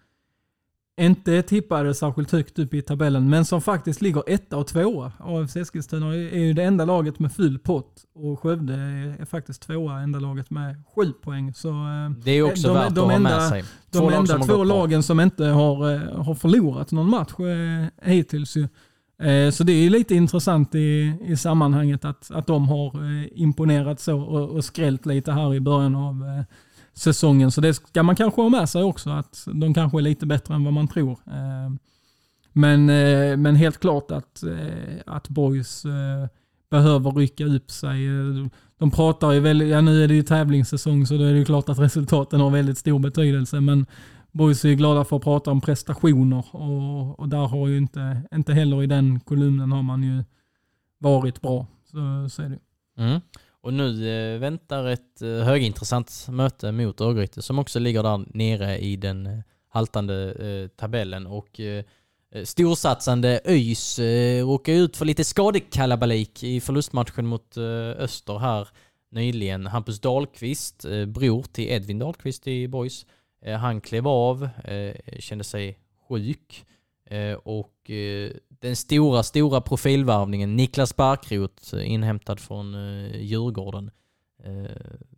[0.99, 5.12] inte tippade särskilt högt upp i tabellen, men som faktiskt ligger etta och tvåa.
[5.18, 8.74] AFC Eskilstuna är ju det enda laget med full pott och Skövde
[9.20, 11.55] är faktiskt tvåa, enda laget med sju poäng.
[11.55, 13.64] Så, eh, det är också de, värt de att ha med sig.
[13.90, 17.32] Två de enda två lagen som inte har, eh, har förlorat någon match
[18.03, 18.57] hittills.
[19.53, 22.92] Så det är lite intressant i, i sammanhanget att, att de har
[23.38, 26.44] imponerat så och, och skrällt lite här i början av
[26.99, 27.51] säsongen.
[27.51, 30.55] Så det ska man kanske ha med sig också, att de kanske är lite bättre
[30.55, 31.11] än vad man tror.
[31.11, 31.70] Eh,
[32.53, 35.86] men, eh, men helt klart att, eh, att Boys
[36.70, 38.09] behöver rycka upp sig.
[38.78, 41.44] De pratar ju väldigt, ja nu är det ju tävlingssäsong så då är det ju
[41.44, 43.61] klart att resultaten har väldigt stor betydelse.
[43.61, 43.86] Men
[44.32, 48.53] Boys är glada för att prata om prestationer och, och där har ju inte, inte
[48.53, 50.24] heller i den kolumnen har man ju
[50.99, 51.66] varit bra.
[51.84, 52.59] Så, så är det.
[53.03, 53.20] Mm.
[53.68, 58.78] Och nu eh, väntar ett eh, högintressant möte mot Örgryte som också ligger där nere
[58.78, 59.38] i den eh,
[59.68, 61.26] haltande eh, tabellen.
[61.26, 61.84] Och eh,
[62.32, 67.64] eh storsatsande ÖIS eh, råkar ut för lite skadekalabalik i förlustmatchen mot eh,
[68.04, 68.68] Öster här
[69.10, 69.66] nyligen.
[69.66, 73.06] Hampus Dahlqvist, eh, bror till Edvin Dahlqvist i Boys,
[73.42, 76.64] eh, han klev av, eh, kände sig sjuk
[77.11, 82.74] Eh, och eh, den stora, stora profilvarvningen, Niklas Barkrot, eh, inhämtad från
[83.14, 83.90] Djurgården.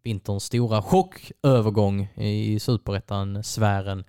[0.02, 4.04] Vinterns stora chockövergång i superettan-sfären.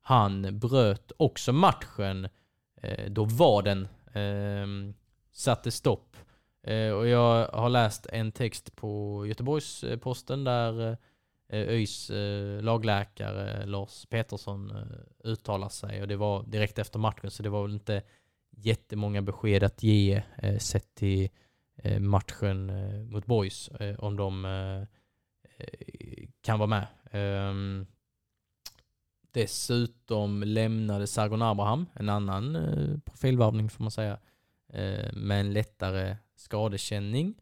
[0.00, 2.28] Han bröt också matchen
[3.08, 3.88] då var den.
[4.12, 4.94] Ehm,
[5.32, 6.16] satte stopp.
[6.98, 10.96] och jag har läst en text på Göteborgs-Posten där
[11.48, 17.30] Eh, ÖIS eh, lagläkare Lars Petersson eh, uttalar sig och det var direkt efter matchen
[17.30, 18.02] så det var väl inte
[18.50, 20.22] jättemånga besked att ge
[20.58, 21.28] sett till
[22.00, 22.72] matchen
[23.10, 24.42] mot Boys om de
[26.42, 26.86] kan vara med.
[27.10, 27.86] Ehm,
[29.30, 34.18] dessutom lämnade Sargon Abraham, en annan eh, profilvarvning får man säga,
[35.12, 37.34] med en lättare skadekänning.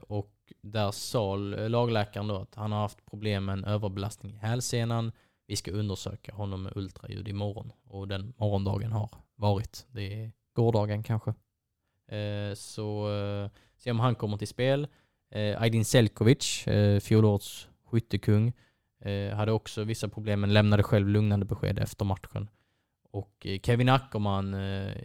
[0.00, 4.38] och där sa eh, lagläkaren då att han har haft problem med en överbelastning i
[4.38, 5.12] hälsenan.
[5.46, 9.86] Vi ska undersöka honom med ultraljud imorgon och den morgondagen har varit.
[9.90, 11.30] Det är gårdagen kanske.
[12.16, 14.88] Eh, så eh, se om han kommer till spel.
[15.30, 18.52] Eh, Aydin Selkovic, eh, fjolårets skyttekung,
[19.00, 22.48] eh, hade också vissa problem men lämnade själv lugnande besked efter matchen.
[23.10, 24.56] Och eh, Kevin Ackerman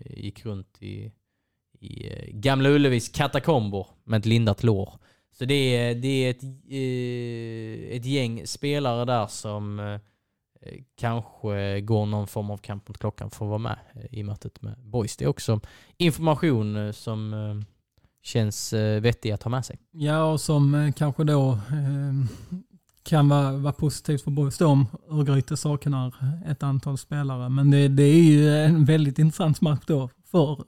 [0.06, 1.12] gick runt i,
[1.80, 5.00] i Gamla Ullevis katakomber med ett lindat lår.
[5.38, 10.00] Så det är, det är ett, eh, ett gäng spelare där som eh,
[10.98, 14.62] kanske går någon form av kamp mot klockan för att vara med eh, i mötet
[14.62, 15.18] med Boys.
[15.18, 15.60] Det är också
[15.98, 17.64] information som
[18.24, 19.80] känns vettig att ha med sig.
[19.92, 21.60] Ja, och som kanske då
[23.04, 26.16] kan vara, vara positivt för Boys då om Örgryte saknar
[26.48, 27.50] ett antal spelare.
[27.50, 30.64] Men det, det, är ju en väldigt intressant match då för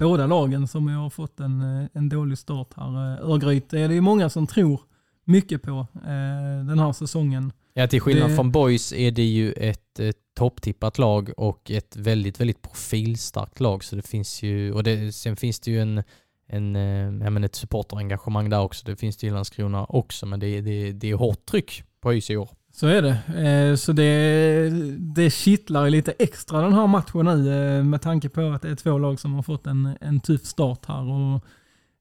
[0.00, 3.22] båda lagen som har fått en, en dålig start här.
[3.22, 4.80] Örgryte är det ju många som tror
[5.24, 5.86] mycket på
[6.66, 7.52] den här säsongen.
[7.74, 8.36] Ja, till skillnad det...
[8.36, 13.84] från Boys är det ju ett, ett topptippat lag och ett väldigt, väldigt profilstarkt lag.
[13.84, 16.02] Så det finns ju, och det, sen finns det ju en,
[16.46, 18.86] en, eh, jag menar ett supporterengagemang där också.
[18.86, 22.30] Det finns det i Landskrona också, men det, det, det är hårt tryck på ÖIS
[22.30, 22.48] i år.
[22.80, 23.48] Så är det.
[23.48, 28.40] Eh, så det, det kittlar lite extra den här matchen nu eh, med tanke på
[28.40, 31.02] att det är två lag som har fått en, en tuff start här.
[31.02, 31.44] Och,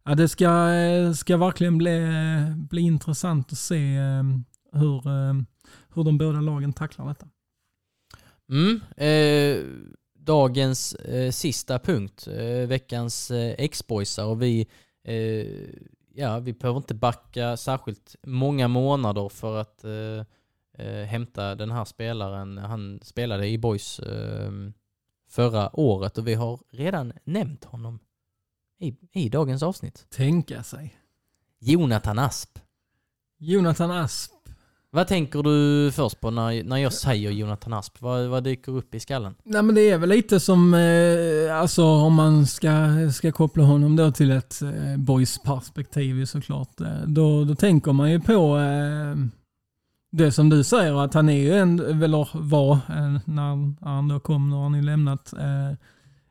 [0.06, 0.70] ja, det ska,
[1.16, 2.00] ska verkligen bli,
[2.56, 4.24] bli intressant att se eh,
[4.74, 5.02] hur,
[5.96, 7.28] hur de båda lagen tacklar detta.
[8.50, 9.66] Mm, eh,
[10.20, 14.68] dagens eh, sista punkt, eh, veckans eh, X-boysar och vi,
[15.04, 15.48] eh,
[16.14, 19.86] ja, vi behöver inte backa särskilt många månader för att
[20.80, 22.58] eh, hämta den här spelaren.
[22.58, 24.52] Han spelade i Boys eh,
[25.30, 28.00] förra året och vi har redan nämnt honom
[28.80, 30.06] i, i dagens avsnitt.
[30.10, 30.96] Tänka sig.
[31.60, 32.60] Jonathan Asp.
[33.38, 34.32] Jonathan Asp.
[34.92, 38.02] Vad tänker du först på när, när jag säger Jonathan Asp?
[38.02, 39.36] Vad, vad dyker upp i skallen?
[39.44, 42.72] Nej men det är väl lite som, eh, alltså om man ska,
[43.14, 46.82] ska koppla honom då till ett eh, boys perspektiv såklart.
[46.82, 49.16] Eh, då, då tänker man ju på eh,
[50.12, 52.80] det som du säger att han är ju en, eller var,
[53.26, 55.78] när han då kom, nu har han ju lämnat, eh,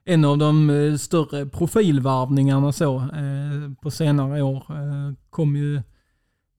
[0.09, 4.65] en av de eh, större profilvarvningarna så eh, på senare år.
[4.71, 5.83] Eh, kom ju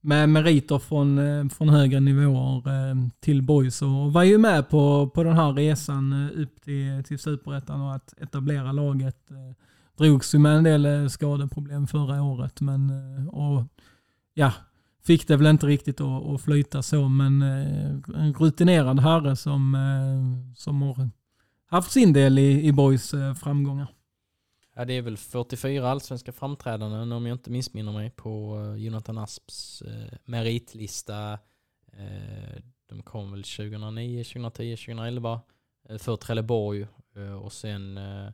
[0.00, 5.10] med meriter från, eh, från högre nivåer eh, till boys och var ju med på,
[5.14, 9.16] på den här resan upp till, till superettan och att etablera laget.
[9.98, 12.90] Drogs ju med en del skadeproblem förra året men
[13.28, 13.64] och,
[14.34, 14.52] ja,
[15.02, 19.74] fick det väl inte riktigt att, att flyta så men eh, en rutinerad herre som,
[19.74, 21.10] eh, som har
[21.66, 23.88] haft sin del i, i boys eh, framgångar.
[24.76, 29.82] Ja, det är väl 44 allsvenska framträdanden om jag inte missminner mig på Jonathan Asps
[29.82, 31.32] eh, meritlista.
[31.92, 35.40] Eh, de kom väl 2009, 2010, 2011
[35.88, 36.86] eh, för Trelleborg
[37.16, 38.30] eh, och sen eh,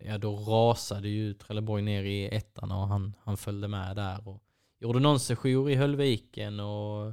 [0.00, 4.42] ja, då rasade ju Trelleborg ner i ettan och han, han följde med där och
[4.78, 7.12] gjorde någon sejour i Höllviken och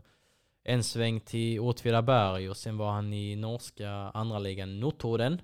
[0.64, 5.41] en sväng till Åtvidaberg och sen var han i norska andra ligan Notodden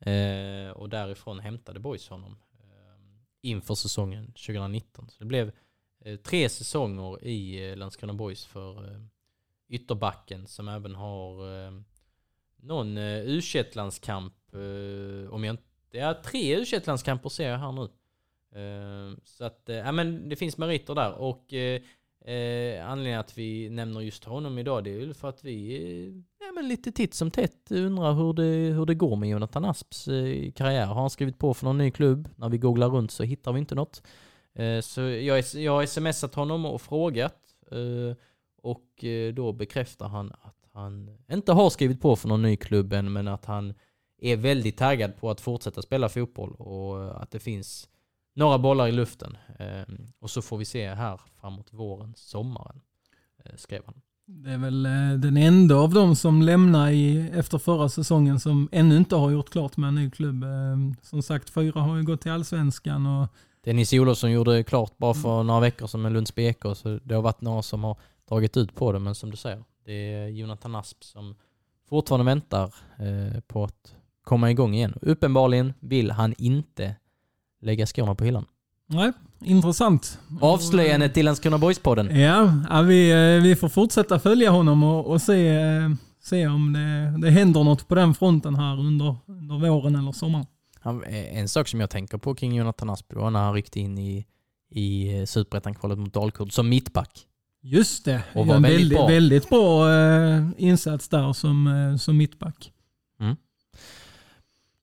[0.00, 3.00] eh, och därifrån hämtade Boys honom eh,
[3.40, 5.08] inför säsongen 2019.
[5.08, 5.52] Så det blev
[6.04, 9.00] eh, tre säsonger i eh, Landskrona Boys för eh,
[9.68, 11.72] ytterbacken som även har eh,
[12.56, 13.40] någon eh, u
[13.72, 15.62] landskamp eh, om jag inte...
[15.90, 17.88] Ja, tre u landskamper ser jag här nu.
[18.54, 21.80] Ehm, så att, eh, ja men det finns meriter där och eh,
[22.34, 26.46] eh, anledningen att vi nämner just honom idag det är ju för att vi eh,
[26.46, 30.08] ja, men lite titt som tätt undrar hur det, hur det går med Jonathan Asps
[30.08, 30.86] eh, karriär.
[30.86, 32.28] Har han skrivit på för någon ny klubb?
[32.36, 34.02] När vi googlar runt så hittar vi inte något.
[34.54, 37.38] Eh, så jag, jag har smsat honom och frågat
[37.70, 38.16] eh,
[38.62, 43.12] och då bekräftar han att han inte har skrivit på för någon ny klubb än
[43.12, 43.74] men att han
[44.20, 47.88] är väldigt taggad på att fortsätta spela fotboll och att det finns
[48.38, 49.36] några bollar i luften.
[49.58, 52.80] Eh, och så får vi se här framåt våren, sommaren,
[53.44, 53.94] eh, skrev han.
[54.26, 58.68] Det är väl eh, den enda av dem som lämnar i, efter förra säsongen som
[58.72, 60.44] ännu inte har gjort klart med en ny klubb.
[60.44, 63.06] Ehm, som sagt, fyra har ju gått till allsvenskan.
[63.06, 63.28] Och...
[63.64, 65.46] Dennis Olofsson gjorde klart bara för mm.
[65.46, 67.96] några veckor sedan med Lunds BK, så det har varit några som har
[68.28, 71.36] dragit ut på det, men som du säger, det är Jonathan Asp som
[71.88, 74.98] fortfarande väntar eh, på att komma igång igen.
[75.02, 76.96] Uppenbarligen vill han inte
[77.62, 78.44] lägga skorna på hyllan.
[78.90, 79.12] Nej,
[79.44, 80.18] intressant.
[80.40, 82.18] Avslöjande till Landskrona Boys-podden.
[82.18, 85.90] Ja, ja vi, eh, vi får fortsätta följa honom och, och se, eh,
[86.22, 90.46] se om det, det händer något på den fronten här under, under våren eller sommaren.
[91.10, 94.26] En sak som jag tänker på kring Jonathan Asp var när han ryckte in i,
[94.70, 97.24] i superettan-kvalet mot Dalkurd som mittback.
[97.62, 102.16] Just det, och var en väldigt, väldigt bra, väldigt bra eh, insats där som, som
[102.16, 102.72] mittback.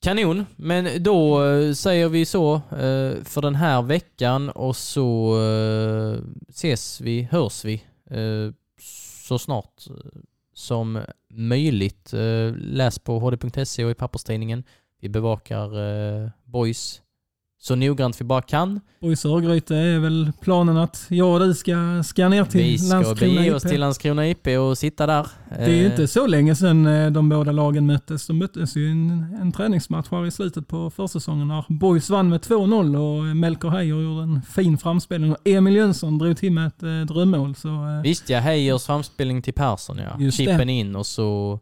[0.05, 6.19] Kanon, men då eh, säger vi så eh, för den här veckan och så eh,
[6.49, 7.83] ses vi, hörs vi
[9.27, 9.83] så snart
[10.53, 11.01] som
[11.33, 12.09] möjligt.
[12.55, 14.63] Läs på hd.se och i papperstidningen.
[15.01, 15.69] Vi bevakar
[16.43, 17.01] Boys
[17.61, 18.79] så noggrant vi bara kan.
[19.01, 23.11] Boys Örgryte är väl planen att jag och du ska, ska ner till Landskrona IP.
[23.11, 25.27] Vi ska bege oss till Landskrona IP och sitta där.
[25.49, 28.27] Det är ju inte eh, så länge sedan eh, de båda lagen möttes.
[28.27, 32.41] De möttes ju en, en träningsmatch här i slutet på försäsongen när Boys vann med
[32.41, 36.83] 2-0 och Melker Heijer gjorde en fin framspelning och Emil Jönsson drog till med ett
[36.83, 37.55] eh, drömmål.
[37.55, 40.31] Så, Visst ja, Heijers framspelning till Persson ja.
[40.31, 41.59] Chippen in och så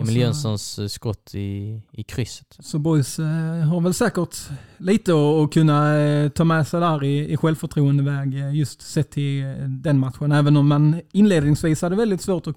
[0.00, 2.56] Emil Jönssons eh, skott i, i krysset.
[2.58, 3.26] Så Boys eh,
[3.68, 4.36] har väl säkert
[4.76, 9.48] lite att kunna eh, ta med sig där i, i självförtroendeväg just sett till eh,
[9.68, 10.32] den matchen.
[10.32, 12.56] Även om man inledningsvis hade väldigt svårt att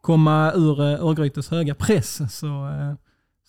[0.00, 2.94] komma ur eh, Örgrytes höga press så eh,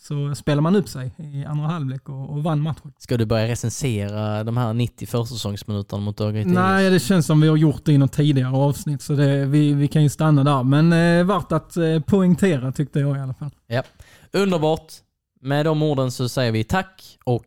[0.02, 2.94] så spelar man upp sig i andra halvlek och, och vann matchen.
[2.98, 6.50] Ska du börja recensera de här 90 försäsongsminuterna mot Örgryte?
[6.50, 9.74] Nej, det känns som vi har gjort det i något tidigare avsnitt så det, vi,
[9.74, 10.64] vi kan ju stanna där.
[10.64, 13.52] Men eh, värt att eh, poängtera tyckte jag i alla fall.
[13.68, 13.84] Ja,
[14.32, 14.94] underbart.
[15.42, 17.46] Med de orden så säger vi tack och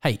[0.00, 0.20] hej.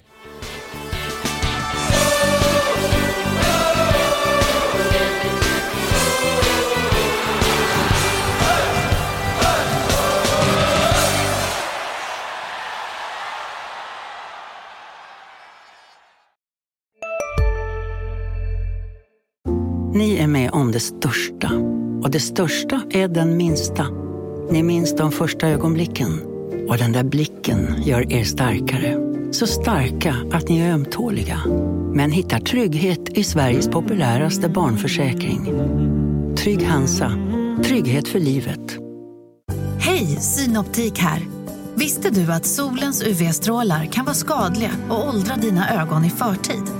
[20.50, 21.50] Ni om det största.
[22.02, 23.86] Och det största är den minsta.
[24.50, 26.20] Ni minns de första ögonblicken.
[26.68, 28.96] Och den där blicken gör er starkare.
[29.32, 31.40] Så starka att ni är ömtåliga.
[31.94, 35.52] Men hittar trygghet i Sveriges populäraste barnförsäkring.
[36.36, 37.12] Trygg Hansa.
[37.64, 38.78] Trygghet för livet.
[39.78, 41.20] Hej, Synoptik här.
[41.74, 46.79] Visste du att solens UV-strålar kan vara skadliga och åldra dina ögon i förtid?